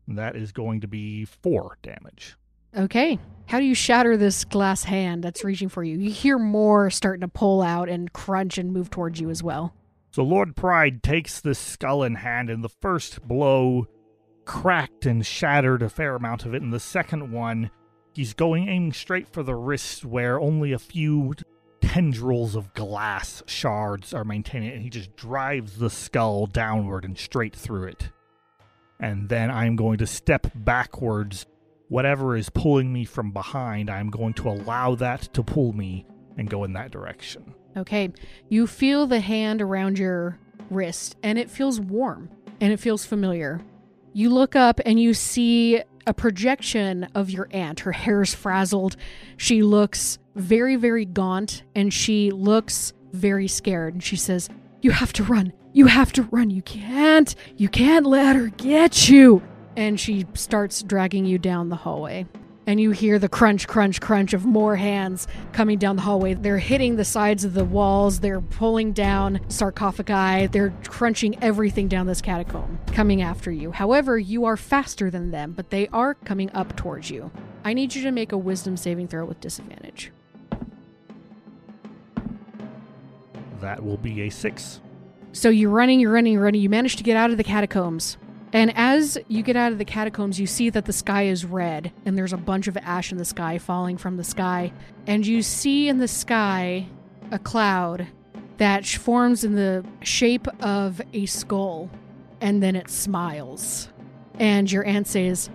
[0.07, 2.37] That is going to be 4 damage.
[2.73, 3.19] Okay.
[3.47, 5.97] How do you shatter this glass hand that's reaching for you?
[5.97, 9.75] You hear more starting to pull out and crunch and move towards you as well.
[10.11, 13.87] So Lord Pride takes this skull in hand, and the first blow
[14.45, 17.71] cracked and shattered a fair amount of it, and the second one,
[18.13, 21.33] he's going aiming straight for the wrist where only a few
[21.83, 27.17] tendrils of glass shards are maintaining it, and he just drives the skull downward and
[27.17, 28.09] straight through it.
[28.99, 31.45] And then I'm going to step backwards.
[31.89, 36.05] Whatever is pulling me from behind, I'm going to allow that to pull me
[36.37, 37.53] and go in that direction.
[37.77, 38.11] Okay.
[38.49, 42.29] You feel the hand around your wrist and it feels warm.
[42.61, 43.59] and it feels familiar.
[44.13, 47.81] You look up and you see a projection of your aunt.
[47.81, 48.95] Her hair's frazzled.
[49.37, 53.93] She looks very, very gaunt and she looks very scared.
[53.93, 54.49] And she says,
[54.81, 55.53] You have to run.
[55.71, 56.49] You have to run.
[56.49, 57.33] You can't.
[57.57, 59.41] You can't let her get you.
[59.75, 62.27] And she starts dragging you down the hallway.
[62.65, 66.33] And you hear the crunch, crunch, crunch of more hands coming down the hallway.
[66.33, 68.21] They're hitting the sides of the walls.
[68.21, 70.47] They're pulling down sarcophagi.
[70.47, 73.71] They're crunching everything down this catacomb, coming after you.
[73.71, 77.31] However, you are faster than them, but they are coming up towards you.
[77.65, 80.11] I need you to make a wisdom saving throw with disadvantage.
[83.59, 84.79] That will be a six.
[85.33, 86.61] So you're running, you're running, you're running.
[86.61, 88.17] You manage to get out of the catacombs.
[88.53, 91.91] And as you get out of the catacombs, you see that the sky is red
[92.05, 94.71] and there's a bunch of ash in the sky falling from the sky.
[95.07, 96.87] And you see in the sky
[97.31, 98.07] a cloud
[98.57, 101.89] that forms in the shape of a skull
[102.41, 103.89] and then it smiles.
[104.39, 105.49] And your aunt says,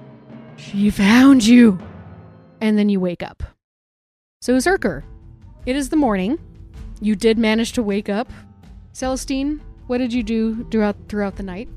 [0.56, 1.78] She found you.
[2.60, 3.44] And then you wake up.
[4.40, 5.04] So, Zerker,
[5.66, 6.38] it is the morning.
[7.00, 8.28] You did manage to wake up.
[8.92, 11.68] Celestine, what did you do throughout throughout the night?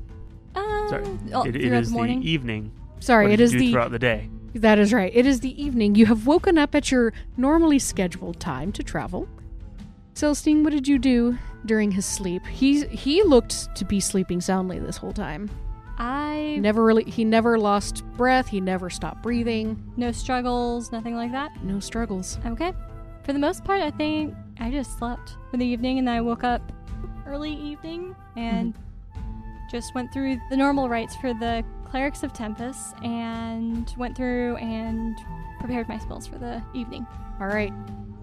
[0.54, 2.72] Uh, Sorry, oh, it, it throughout is the the, evening.
[3.00, 4.28] Sorry, what it did is you do the throughout the day.
[4.54, 5.10] that is right.
[5.14, 5.94] It is the evening.
[5.94, 9.28] You have woken up at your normally scheduled time to travel.
[10.14, 12.44] Celestine, what did you do during his sleep?
[12.46, 15.50] He he looked to be sleeping soundly this whole time.
[15.98, 19.82] I Never really he never lost breath, he never stopped breathing.
[19.96, 21.62] no struggles, nothing like that.
[21.64, 22.38] No struggles.
[22.46, 22.72] Okay.
[23.24, 26.20] For the most part, I think I just slept for the evening and then I
[26.20, 26.72] woke up
[27.26, 28.74] early evening and
[29.72, 35.18] just went through the normal rites for the Clerics of Tempest and went through and
[35.58, 37.06] prepared my spells for the evening.
[37.40, 37.72] All right.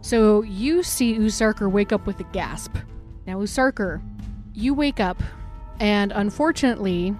[0.02, 2.78] So you see Usarkar wake up with a gasp.
[3.28, 4.02] Now, Usarkar,
[4.54, 5.22] you wake up,
[5.80, 7.16] and unfortunately,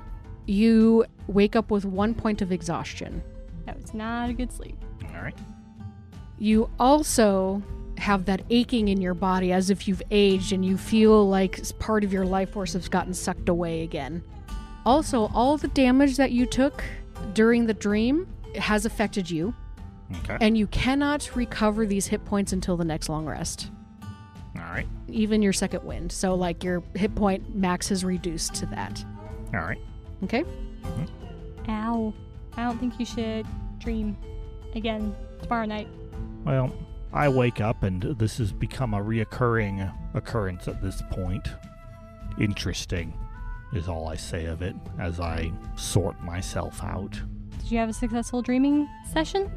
[0.46, 3.22] you wake up with one point of exhaustion.
[3.66, 4.78] That was not a good sleep.
[5.14, 5.38] All right.
[6.38, 7.62] You also
[8.00, 12.04] have that aching in your body as if you've aged and you feel like part
[12.04, 14.24] of your life force has gotten sucked away again.
[14.86, 16.84] Also, all the damage that you took
[17.34, 19.54] during the dream has affected you,
[20.24, 20.38] Okay.
[20.42, 23.70] and you cannot recover these hit points until the next long rest.
[24.56, 24.88] All right.
[25.08, 26.12] even your second wind.
[26.12, 29.04] So like your hit point max is reduced to that.
[29.54, 29.78] All right.
[30.24, 30.44] Okay?
[30.44, 31.72] Mm-hmm.
[31.72, 32.14] Ow.
[32.58, 33.46] I don't think you should
[33.80, 34.18] dream
[34.76, 35.88] again tomorrow night.
[36.46, 36.72] Well,
[37.12, 41.48] I wake up and this has become a reoccurring occurrence at this point.
[42.40, 43.14] Interesting
[43.74, 47.20] is all I say of it as I sort myself out.
[47.60, 49.52] Did you have a successful dreaming session?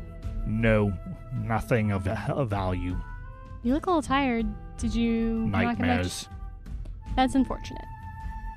[0.47, 0.93] No,
[1.35, 2.97] nothing of, of value.
[3.63, 4.47] You look a little tired.
[4.79, 5.79] Did you not get much?
[5.79, 6.29] Nightmares.
[7.17, 7.85] That's unfortunate.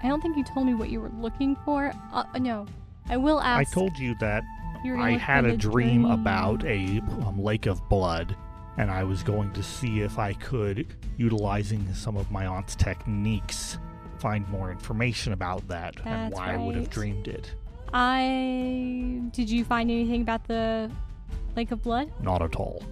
[0.04, 1.92] I don't think you told me what you were looking for.
[2.12, 2.66] Uh, no,
[3.10, 3.70] I will ask.
[3.70, 4.44] I told you that
[4.84, 8.36] you were gonna I had a the dream about a um, lake of blood,
[8.78, 13.78] and I was going to see if I could, utilizing some of my aunt's techniques,
[14.20, 17.54] find more information about that and That's why I would have dreamed it.
[17.94, 20.92] I did you find anything about the
[21.56, 22.12] lake of blood?
[22.22, 22.84] Not at all.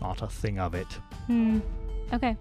[0.00, 0.88] Not a thing of it.
[1.26, 1.60] Hmm.
[2.12, 2.36] Okay.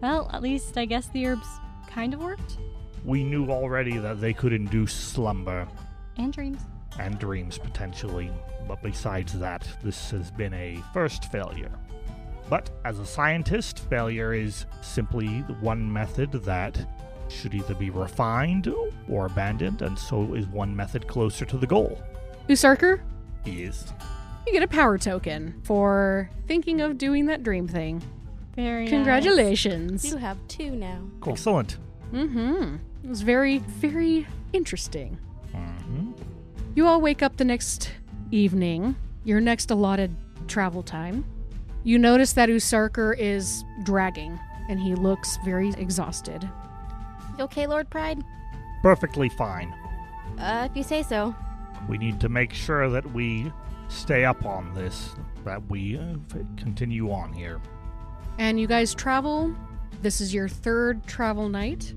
[0.00, 1.46] Well, at least I guess the herbs
[1.88, 2.58] kind of worked.
[3.04, 5.68] We knew already that they could induce slumber
[6.16, 6.60] And dreams.
[6.98, 8.30] and dreams potentially,
[8.66, 11.72] but besides that, this has been a first failure.
[12.48, 16.78] But as a scientist, failure is simply the one method that
[17.28, 18.72] should either be refined
[19.08, 22.00] or abandoned, and so is one method closer to the goal.
[22.48, 23.00] Usarkar,
[23.46, 23.92] Is
[24.46, 28.02] you get a power token for thinking of doing that dream thing.
[28.54, 28.90] Very nice.
[28.90, 30.04] Congratulations.
[30.04, 30.98] You have two now.
[31.20, 31.32] Cool.
[31.32, 31.78] excellent.
[32.12, 32.76] Mm-hmm.
[33.02, 35.18] It was very, very interesting.
[35.52, 36.12] hmm
[36.74, 37.90] You all wake up the next
[38.34, 40.14] evening, your next allotted
[40.48, 41.24] travel time.
[41.84, 46.48] You notice that Usarkar is dragging, and he looks very exhausted.
[47.38, 48.22] You okay, Lord Pride?
[48.82, 49.72] Perfectly fine.
[50.38, 51.34] Uh, if you say so.
[51.88, 53.52] We need to make sure that we
[53.88, 55.14] stay up on this,
[55.44, 56.14] that we uh,
[56.56, 57.60] continue on here.
[58.38, 59.54] And you guys travel.
[60.02, 61.94] This is your third travel night.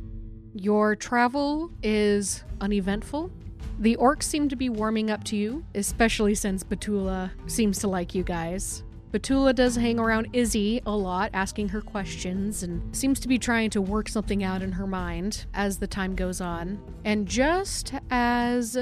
[0.54, 3.32] Your travel is uneventful.
[3.80, 8.16] The orcs seem to be warming up to you, especially since Batula seems to like
[8.16, 8.84] you guys.
[9.12, 13.70] Batula does hang around Izzy a lot, asking her questions, and seems to be trying
[13.70, 16.80] to work something out in her mind as the time goes on.
[17.06, 18.78] And just as,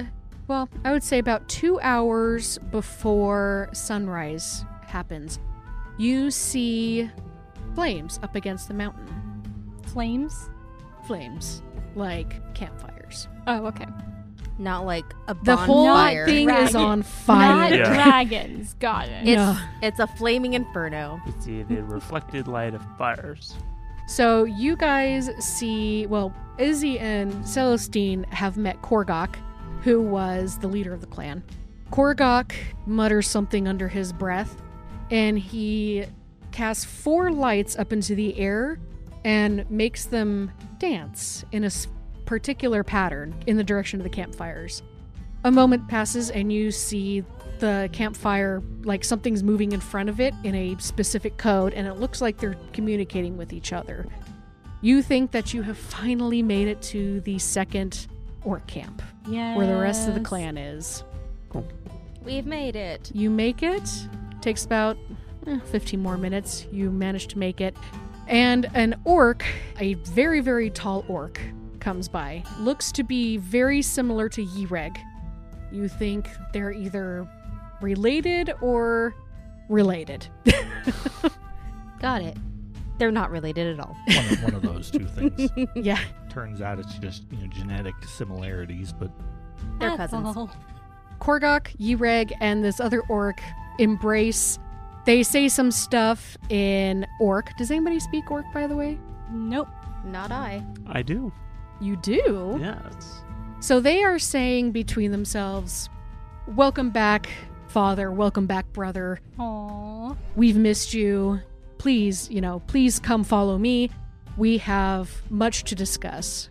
[0.48, 5.40] well, I would say about two hours before sunrise happens,
[5.98, 7.10] you see
[7.76, 9.08] flames up against the mountain.
[9.88, 10.50] Flames.
[11.06, 11.62] flames,
[11.96, 13.28] like campfires.
[13.46, 13.86] Oh, okay.
[14.58, 16.26] Not like a The whole bonfire.
[16.26, 17.70] thing is on fire.
[17.70, 17.94] Not Yeah.
[17.94, 18.74] dragons.
[18.76, 19.28] Got it.
[19.28, 19.58] It's Yeah.
[19.82, 21.20] it's a flaming inferno.
[21.26, 23.56] We see the reflected light of fires.
[24.08, 29.36] So you guys see, well, Izzy and Celestine have met Korgok,
[29.82, 31.44] who was the leader of the clan.
[31.92, 32.54] Korgok
[32.86, 34.62] mutters something under his breath,
[35.12, 36.06] and he
[36.52, 38.80] casts four lights up into the air
[39.26, 41.88] and makes them dance in a s-
[42.26, 44.84] particular pattern in the direction of the campfires.
[45.44, 47.24] A moment passes, and you see
[47.60, 51.96] the campfire like something's moving in front of it in a specific code, and it
[51.96, 54.06] looks like they're communicating with each other.
[54.82, 58.08] You think that you have finally made it to the second
[58.44, 59.56] orc camp, yeah.
[59.56, 61.04] where the rest of the clan is.
[62.24, 63.12] We've made it.
[63.14, 63.90] You make it.
[64.42, 64.98] Takes about
[65.48, 66.66] eh, 15 more minutes.
[66.72, 67.76] You manage to make it.
[68.28, 69.46] And an orc,
[69.80, 71.40] a very, very tall orc,
[71.86, 72.44] comes by.
[72.60, 74.98] Looks to be very similar to Yreg.
[75.72, 77.28] You think they're either
[77.80, 79.14] related or
[79.70, 80.28] related.
[82.02, 82.38] Got it.
[82.98, 83.96] They're not related at all.
[84.08, 85.48] One of, one of those two things.
[85.76, 86.00] yeah.
[86.28, 89.12] Turns out it's just you know genetic similarities, but
[89.80, 90.36] They're That's cousins.
[90.36, 90.50] all.
[91.22, 93.40] Korgok, Yreg, and this other orc
[93.78, 94.58] embrace.
[95.06, 97.56] They say some stuff in orc.
[97.58, 98.98] Does anybody speak orc, by the way?
[99.32, 99.68] Nope.
[100.04, 100.64] Not I.
[100.88, 101.32] I do.
[101.80, 102.58] You do?
[102.60, 103.22] Yes.
[103.60, 105.90] So they are saying between themselves,
[106.48, 107.30] Welcome back,
[107.68, 108.12] father.
[108.12, 109.20] Welcome back, brother.
[109.40, 110.16] Aww.
[110.36, 111.42] We've missed you.
[111.80, 113.90] Please, you know, please come follow me.
[114.38, 116.50] We have much to discuss.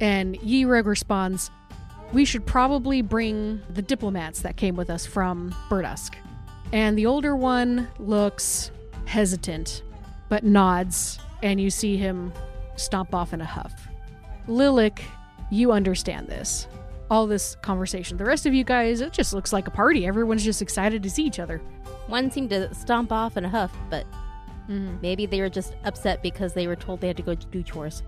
[0.00, 1.50] And Yreg responds,
[2.12, 6.14] We should probably bring the diplomats that came with us from Burdusk.
[6.72, 8.70] And the older one looks
[9.06, 9.82] hesitant,
[10.28, 12.32] but nods, and you see him
[12.76, 13.88] stomp off in a huff.
[14.48, 15.00] Lilik,
[15.50, 16.66] you understand this.
[17.10, 18.16] All this conversation.
[18.16, 20.06] The rest of you guys, it just looks like a party.
[20.06, 21.58] Everyone's just excited to see each other.
[22.06, 24.06] One seemed to stomp off in a huff, but
[24.66, 24.96] Mm-hmm.
[25.02, 28.02] maybe they were just upset because they were told they had to go do chores.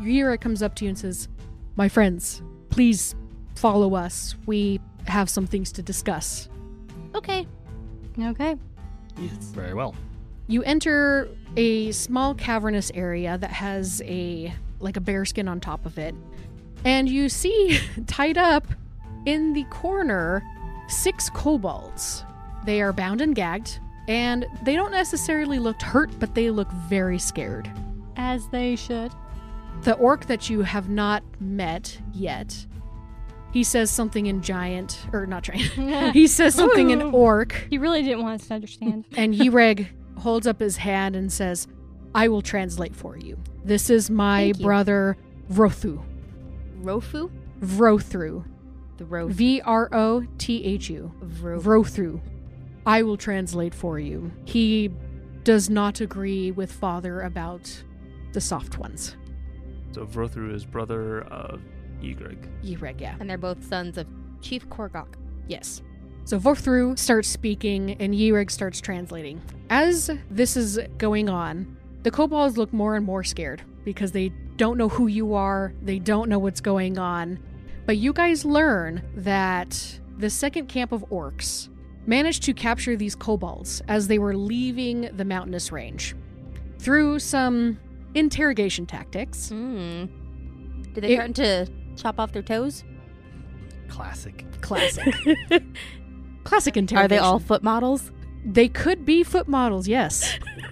[0.00, 1.28] Yira comes up to you and says,
[1.76, 3.14] My friends, please
[3.54, 4.34] follow us.
[4.44, 6.48] We have some things to discuss.
[7.14, 7.46] Okay.
[8.20, 8.56] Okay.
[9.16, 9.32] Yes.
[9.54, 9.94] very well.
[10.48, 14.52] You enter a small cavernous area that has a
[14.82, 16.14] like a bearskin on top of it.
[16.84, 18.66] And you see tied up
[19.26, 20.42] in the corner
[20.88, 22.24] six kobolds.
[22.64, 23.78] They are bound and gagged,
[24.08, 27.70] and they don't necessarily look hurt, but they look very scared.
[28.16, 29.12] As they should.
[29.82, 32.66] The orc that you have not met yet,
[33.52, 36.12] he says something in giant, or not giant.
[36.14, 39.06] he says something in orc, He really didn't want us to understand.
[39.16, 41.66] and Yreg holds up his hand and says,
[42.14, 43.38] I will translate for you.
[43.64, 44.64] This is my Thank you.
[44.64, 45.16] brother
[45.50, 46.02] Vrothu.
[46.82, 47.30] Rofu?
[47.60, 48.44] Vrothru.
[48.96, 49.28] The Ro.
[49.28, 51.12] V R O T H U.
[51.24, 51.60] Vro.
[51.60, 52.20] Vrothru.
[52.84, 54.32] I will translate for you.
[54.44, 54.90] He
[55.44, 57.82] does not agree with father about
[58.32, 59.16] the soft ones.
[59.92, 61.60] So Vrothru is brother of
[62.00, 62.48] Ygrig.
[62.62, 63.16] Yreg, yeah.
[63.20, 64.06] and they're both sons of
[64.40, 65.14] Chief Korgok.
[65.46, 65.82] Yes.
[66.24, 69.40] So Vorthru starts speaking and Yreg starts translating.
[69.70, 74.76] As this is going on, the kobolds look more and more scared because they don't
[74.78, 77.38] know who you are, they don't know what's going on.
[77.86, 81.68] But you guys learn that the second camp of orcs
[82.06, 86.14] managed to capture these kobolds as they were leaving the mountainous range.
[86.78, 87.78] Through some
[88.14, 90.04] interrogation tactics, Hmm.
[90.94, 92.84] Did they It- threaten to chop off their toes?
[93.88, 94.44] Classic.
[94.60, 95.12] classic.
[96.44, 97.04] classic interrogation.
[97.04, 98.10] Are they all foot models?
[98.44, 100.38] They could be foot models, yes.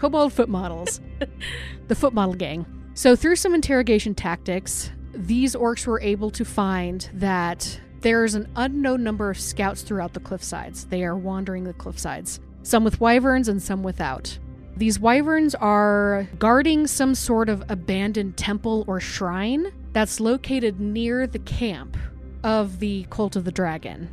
[0.00, 0.98] Kobold foot models.
[1.88, 2.64] the foot model gang.
[2.94, 9.02] So, through some interrogation tactics, these orcs were able to find that there's an unknown
[9.02, 10.88] number of scouts throughout the cliffsides.
[10.88, 14.38] They are wandering the cliffsides, some with wyverns and some without.
[14.74, 21.40] These wyverns are guarding some sort of abandoned temple or shrine that's located near the
[21.40, 21.98] camp
[22.42, 24.08] of the Cult of the Dragon.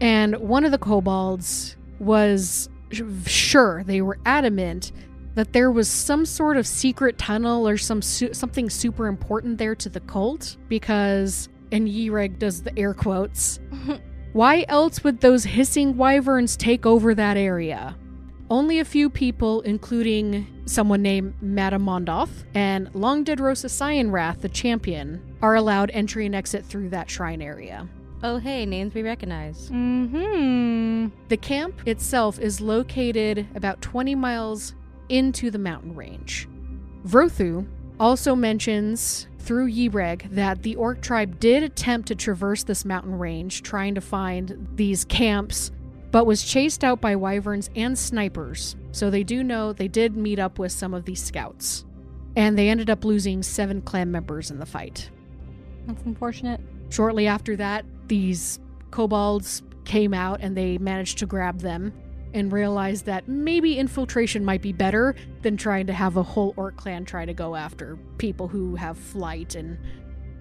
[0.00, 2.70] And one of the kobolds was
[3.26, 4.92] sure, they were adamant
[5.36, 9.76] that there was some sort of secret tunnel or some su- something super important there
[9.76, 13.60] to the cult because and Yreg does the air quotes.
[14.32, 17.96] Why else would those hissing wyverns take over that area?
[18.48, 25.56] Only a few people, including someone named Madame Mondath and Langdedrosa Cyanwrath, the champion, are
[25.56, 27.88] allowed entry and exit through that shrine area.
[28.22, 29.68] Oh, hey, names we recognize.
[29.70, 31.08] Mm-hmm.
[31.28, 34.74] The camp itself is located about 20 miles
[35.08, 36.48] into the mountain range.
[37.06, 37.66] Vrothu
[37.98, 43.62] also mentions through Yreg that the orc tribe did attempt to traverse this mountain range
[43.62, 45.70] trying to find these camps,
[46.10, 48.76] but was chased out by wyverns and snipers.
[48.92, 51.84] So they do know they did meet up with some of these scouts.
[52.34, 55.10] And they ended up losing seven clan members in the fight.
[55.86, 56.60] That's unfortunate.
[56.90, 58.58] Shortly after that, these
[58.90, 61.92] kobolds came out and they managed to grab them
[62.36, 66.76] and realized that maybe infiltration might be better than trying to have a whole orc
[66.76, 69.78] clan try to go after people who have flight and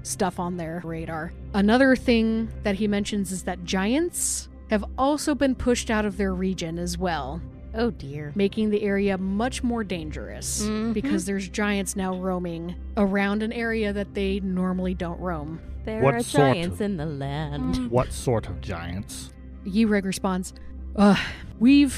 [0.04, 1.32] stuff on their radar.
[1.54, 6.34] Another thing that he mentions is that giants have also been pushed out of their
[6.34, 7.42] region as well,
[7.74, 8.34] Oh dear.
[8.36, 10.94] making the area much more dangerous Mhm.
[10.94, 15.60] because there's giants now roaming around an area that they normally don't roam.
[15.86, 17.90] There What are giants of- in the land.
[17.90, 19.32] What sort of giants?
[19.66, 20.54] Yreg responds,
[20.96, 21.16] uh,
[21.60, 21.98] we've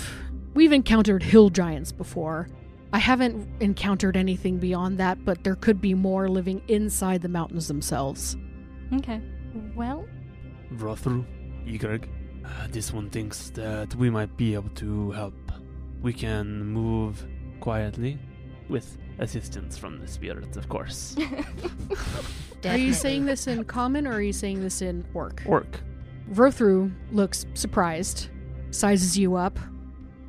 [0.54, 2.48] we've encountered hill giants before.
[2.94, 7.68] I haven't encountered anything beyond that, but there could be more living inside the mountains
[7.68, 8.38] themselves.
[8.94, 9.22] Okay.
[9.76, 10.08] Well,
[10.74, 11.26] Vrothru,
[11.66, 12.08] Ygrig,
[12.46, 15.52] uh, this one thinks that we might be able to help.
[16.02, 17.26] We can move
[17.60, 18.20] quietly,
[18.70, 21.16] with assistance from the spirits, of course.
[22.66, 25.42] Are you saying this in common or are you saying this in orc?
[25.46, 25.80] Orc.
[26.32, 28.30] Vrothru looks surprised,
[28.72, 29.58] sizes you up.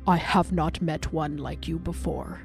[0.07, 2.41] I have not met one like you before.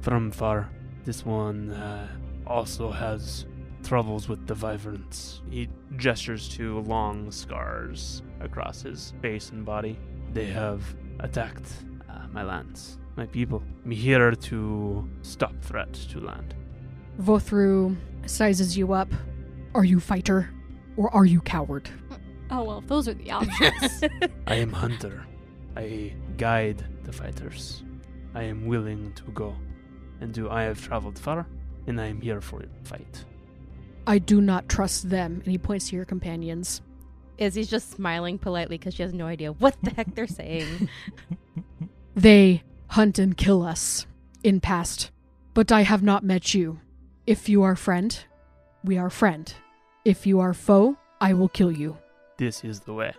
[0.00, 0.70] From far,
[1.04, 2.08] this one uh,
[2.46, 3.46] also has
[3.82, 5.42] troubles with the wyverns.
[5.50, 9.98] He gestures to long scars across his face and body.
[10.32, 10.82] They have
[11.20, 11.70] attacked
[12.10, 13.62] uh, my lands, my people.
[13.84, 16.54] I'm here to stop threat to land.
[17.20, 19.08] Vothru sizes you up.
[19.74, 20.50] Are you fighter
[20.96, 21.88] or are you coward?
[22.50, 24.04] Oh well, if those are the options.
[24.46, 25.24] I am hunter.
[25.76, 27.82] I guide the fighters.
[28.34, 29.54] I am willing to go.
[30.20, 31.46] And do I have traveled far?
[31.86, 33.24] And I am here for a fight.
[34.06, 35.40] I do not trust them.
[35.44, 36.80] And he points to your companions.
[37.38, 40.88] Izzy's just smiling politely because she has no idea what the heck they're saying.
[42.16, 44.06] They hunt and kill us
[44.42, 45.10] in past,
[45.52, 46.80] but I have not met you.
[47.26, 48.18] If you are friend,
[48.82, 49.52] we are friend.
[50.06, 51.98] If you are foe, I will kill you.
[52.38, 53.12] This is the way.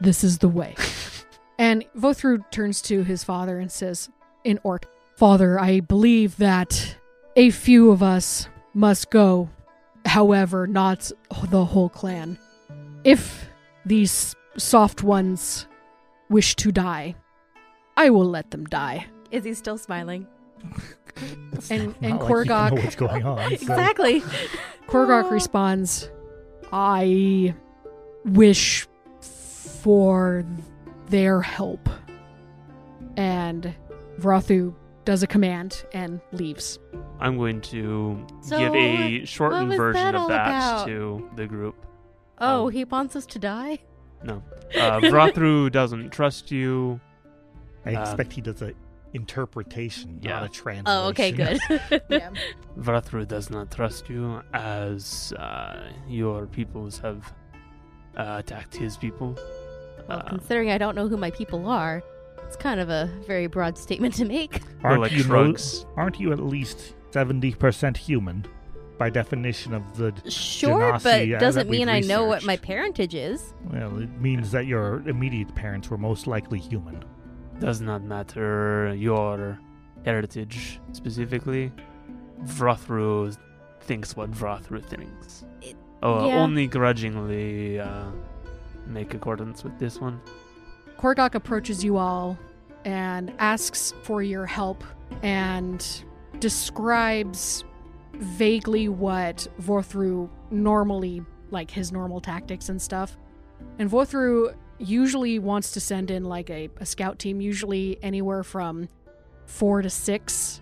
[0.00, 0.74] This is the way.
[1.58, 4.10] and Vothru turns to his father and says,
[4.44, 4.86] in Orc,
[5.16, 6.96] Father, I believe that
[7.36, 9.48] a few of us must go.
[10.04, 11.10] However, not
[11.48, 12.38] the whole clan.
[13.04, 13.48] If
[13.84, 15.66] these soft ones
[16.28, 17.14] wish to die,
[17.96, 19.06] I will let them die.
[19.30, 20.26] Is he still smiling.
[21.70, 23.38] And Not and like you know Korgok what's going on.
[23.38, 24.20] so- Exactly.
[24.86, 26.10] Korgok responds,
[26.72, 27.54] I
[28.26, 28.86] wish
[29.20, 30.44] for
[31.08, 31.88] their help.
[33.16, 33.74] And
[34.20, 34.74] Vrothu
[35.04, 36.78] does a command and leaves.
[37.20, 40.86] I'm going to So give a shortened version that of that about?
[40.88, 41.86] to the group.
[42.38, 43.78] Oh, Um, he wants us to die?
[44.24, 44.42] No.
[44.76, 47.00] Uh, Vrothru doesn't trust you.
[47.86, 48.72] I Um, expect he does a
[49.12, 50.40] interpretation, yeah.
[50.40, 50.84] not a translation.
[50.88, 51.58] Oh, okay, good.
[52.78, 57.32] Vrothru does not trust you as uh, your peoples have
[58.16, 59.36] uh, attacked his people.
[60.08, 62.02] well, Uh, considering I don't know who my people are,
[62.46, 64.60] it's kind of a very broad statement to make.
[64.84, 65.86] Aren't like you, no- shrugs.
[65.96, 68.46] aren't you at least 70% human
[68.98, 70.12] by definition of the.
[70.30, 73.52] Sure, Genasi, but uh, doesn't that we've mean I know what my parentage is.
[73.70, 77.04] Well, it means that your immediate parents were most likely human.
[77.58, 79.58] does not matter your
[80.04, 81.72] heritage specifically.
[82.44, 83.36] Vrothru
[83.80, 85.44] thinks what Vrothru thinks.
[85.62, 86.36] It- oh, yeah.
[86.36, 88.06] only grudgingly uh,
[88.86, 90.20] make accordance with this one.
[90.98, 92.38] Korgok approaches you all
[92.84, 94.82] and asks for your help
[95.22, 96.04] and
[96.40, 97.64] describes
[98.14, 103.16] vaguely what Vorthru normally, like his normal tactics and stuff.
[103.78, 108.88] And Vorthru usually wants to send in like a, a scout team, usually anywhere from
[109.46, 110.60] four to six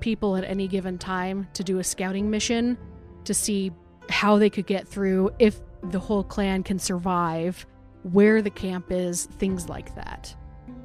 [0.00, 2.78] people at any given time to do a scouting mission
[3.24, 3.72] to see
[4.08, 7.66] how they could get through, if the whole clan can survive,
[8.12, 10.34] where the camp is, things like that.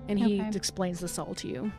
[0.07, 0.49] And he Okay.
[0.56, 1.72] explains this all to you.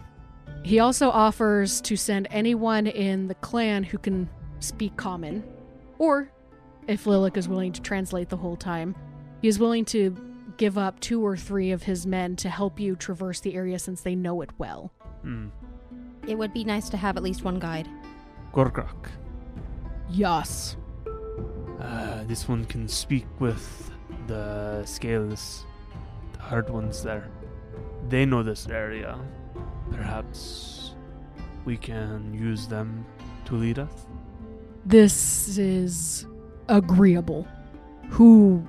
[0.65, 4.29] He also offers to send anyone in the clan who can
[4.61, 5.43] speak common,
[5.99, 6.31] or
[6.87, 8.95] if Lilik is willing to translate the whole time,
[9.41, 10.17] he is willing to
[10.57, 14.03] give up two or three of his men to help you traverse the area since
[14.03, 14.93] they know it well.
[15.23, 15.49] Hmm.
[16.29, 17.89] It would be nice to have at least one guide.
[18.53, 19.09] Gorgrak.
[20.09, 20.77] Yes.
[21.83, 23.91] Uh, this one can speak with
[24.29, 25.67] the scales,
[26.33, 27.29] the hard ones there.
[28.09, 29.19] They know this area.
[29.91, 30.95] Perhaps
[31.65, 33.05] we can use them
[33.47, 34.07] to lead us.
[34.87, 36.27] This is
[36.69, 37.47] agreeable.
[38.11, 38.65] Who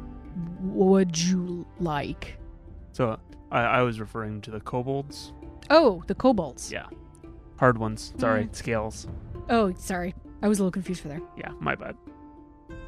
[0.61, 2.37] would you like?
[2.93, 3.19] So
[3.51, 5.33] I, I was referring to the kobolds.
[5.69, 6.71] Oh, the kobolds.
[6.71, 6.87] Yeah.
[7.57, 8.13] Hard ones.
[8.17, 8.55] Sorry, Mm.
[8.55, 9.07] scales.
[9.49, 10.15] Oh, sorry.
[10.41, 11.21] I was a little confused for there.
[11.37, 11.95] Yeah, my bad.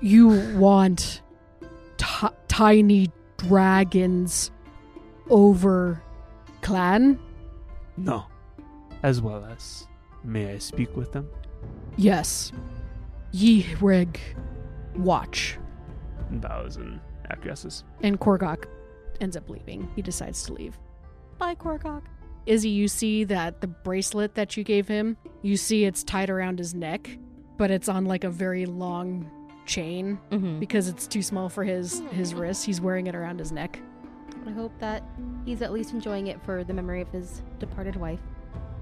[0.02, 1.22] You want
[1.98, 4.52] ti tiny dragons
[5.30, 6.02] over
[6.62, 7.20] clan?
[7.98, 8.26] No.
[9.04, 9.88] As well as,
[10.24, 11.30] may I speak with them?
[11.98, 12.52] Yes.
[13.32, 14.20] Ye rig
[14.96, 15.58] watch.
[16.30, 17.00] And bows and
[17.30, 17.84] acquiesces.
[18.02, 18.66] And Korgok
[19.22, 19.90] ends up leaving.
[19.96, 20.78] He decides to leave.
[21.38, 22.04] Bye, Korkok.
[22.46, 26.60] Izzy, you see that the bracelet that you gave him, you see it's tied around
[26.60, 27.10] his neck,
[27.58, 29.30] but it's on like a very long
[29.66, 30.60] chain Mm-hmm.
[30.60, 32.66] because it's too small for his his wrist.
[32.66, 33.80] He's wearing it around his neck.
[34.48, 35.04] I hope that
[35.46, 38.20] he's at least enjoying it for the memory of his departed wife.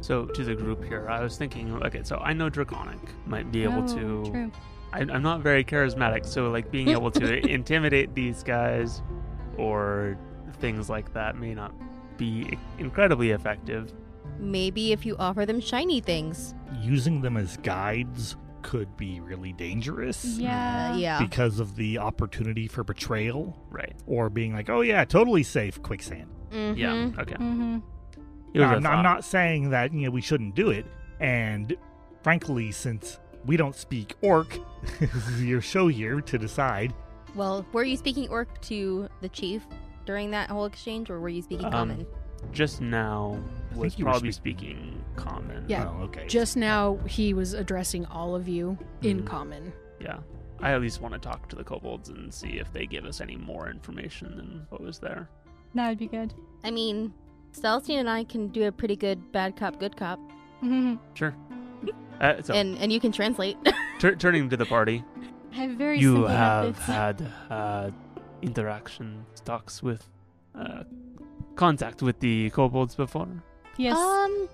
[0.01, 3.63] So to the group here, I was thinking, okay, so I know Draconic might be
[3.63, 4.29] able Oh, to.
[4.31, 4.51] True.
[4.91, 9.01] I, I'm not very charismatic, so like being able to intimidate these guys
[9.57, 10.17] or
[10.59, 11.73] things like that may not
[12.17, 13.93] be incredibly effective.
[14.39, 16.53] Maybe if you offer them shiny things.
[16.81, 20.95] Using them as guides could be really dangerous Yeah.
[20.95, 21.19] Yeah.
[21.19, 23.93] because of the opportunity for betrayal Right.
[24.07, 26.29] or being like, oh yeah, totally safe, quicksand.
[26.51, 26.77] Mhm.
[26.77, 27.21] Yeah.
[27.21, 27.35] Okay.
[27.35, 27.77] Mm-hmm.
[28.55, 30.85] Now, a I'm, I'm not saying that you know we shouldn't do it,
[31.19, 31.75] and
[32.21, 34.57] frankly, since we don't speak orc,
[34.99, 36.93] this is your show here to decide.
[37.35, 39.65] Well, were you speaking orc to the chief
[40.05, 42.05] during that whole exchange, or were you speaking Um, common?
[42.51, 45.65] Just now I was think you probably speaking- speaking common.
[45.67, 45.89] Yeah.
[45.89, 46.27] Oh, okay.
[46.27, 49.25] Just now, he was addressing all of you in Mhm.
[49.25, 49.73] common.
[49.99, 50.17] Yeah.
[50.59, 53.19] I at least want to talk to the kobolds and see if they give us
[53.21, 55.29] any more information than what was there.
[55.75, 56.33] That would be good.
[56.63, 57.13] I mean,
[57.51, 60.19] Celestine and I can do a pretty good bad cop, good cop,
[60.63, 60.97] Mhm.
[61.15, 61.35] Sure.
[62.21, 63.57] Uh, so, and and you can translate.
[63.99, 65.03] tur- turning to the party,
[65.51, 66.85] I have very you have methods.
[66.85, 67.91] had uh,
[68.41, 70.07] interaction talks with,
[70.55, 70.83] uh,
[71.55, 73.43] contact with the kobolds before.
[73.77, 73.97] Yes.
[73.97, 74.49] Um,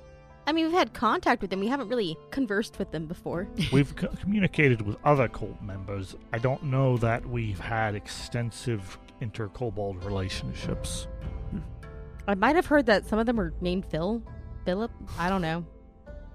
[0.47, 1.59] I mean, we've had contact with them.
[1.59, 3.47] We haven't really conversed with them before.
[3.71, 6.15] We've co- communicated with other cult members.
[6.33, 11.07] I don't know that we've had extensive inter-kobold relationships.
[12.27, 14.23] I might have heard that some of them are named Phil,
[14.65, 14.91] Philip.
[15.17, 15.65] I don't know.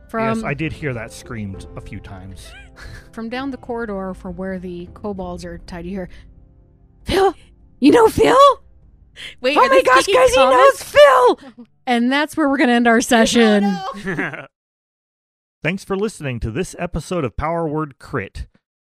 [0.09, 2.53] From yes, I did hear that screamed a few times.
[3.13, 6.09] from down the corridor from where the kobolds are tied, you hear,
[7.05, 7.35] Phil,
[7.81, 8.37] you know Phil?
[9.41, 10.51] Wait, oh my gosh, guys, common?
[10.51, 11.67] he knows Phil!
[11.87, 13.65] And that's where we're going to end our session.
[15.63, 18.47] Thanks for listening to this episode of Power Word Crit.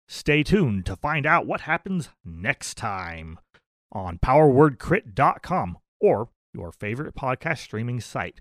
[0.09, 3.39] Stay tuned to find out what happens next time
[3.93, 8.41] on powerwordcrit.com or your favorite podcast streaming site.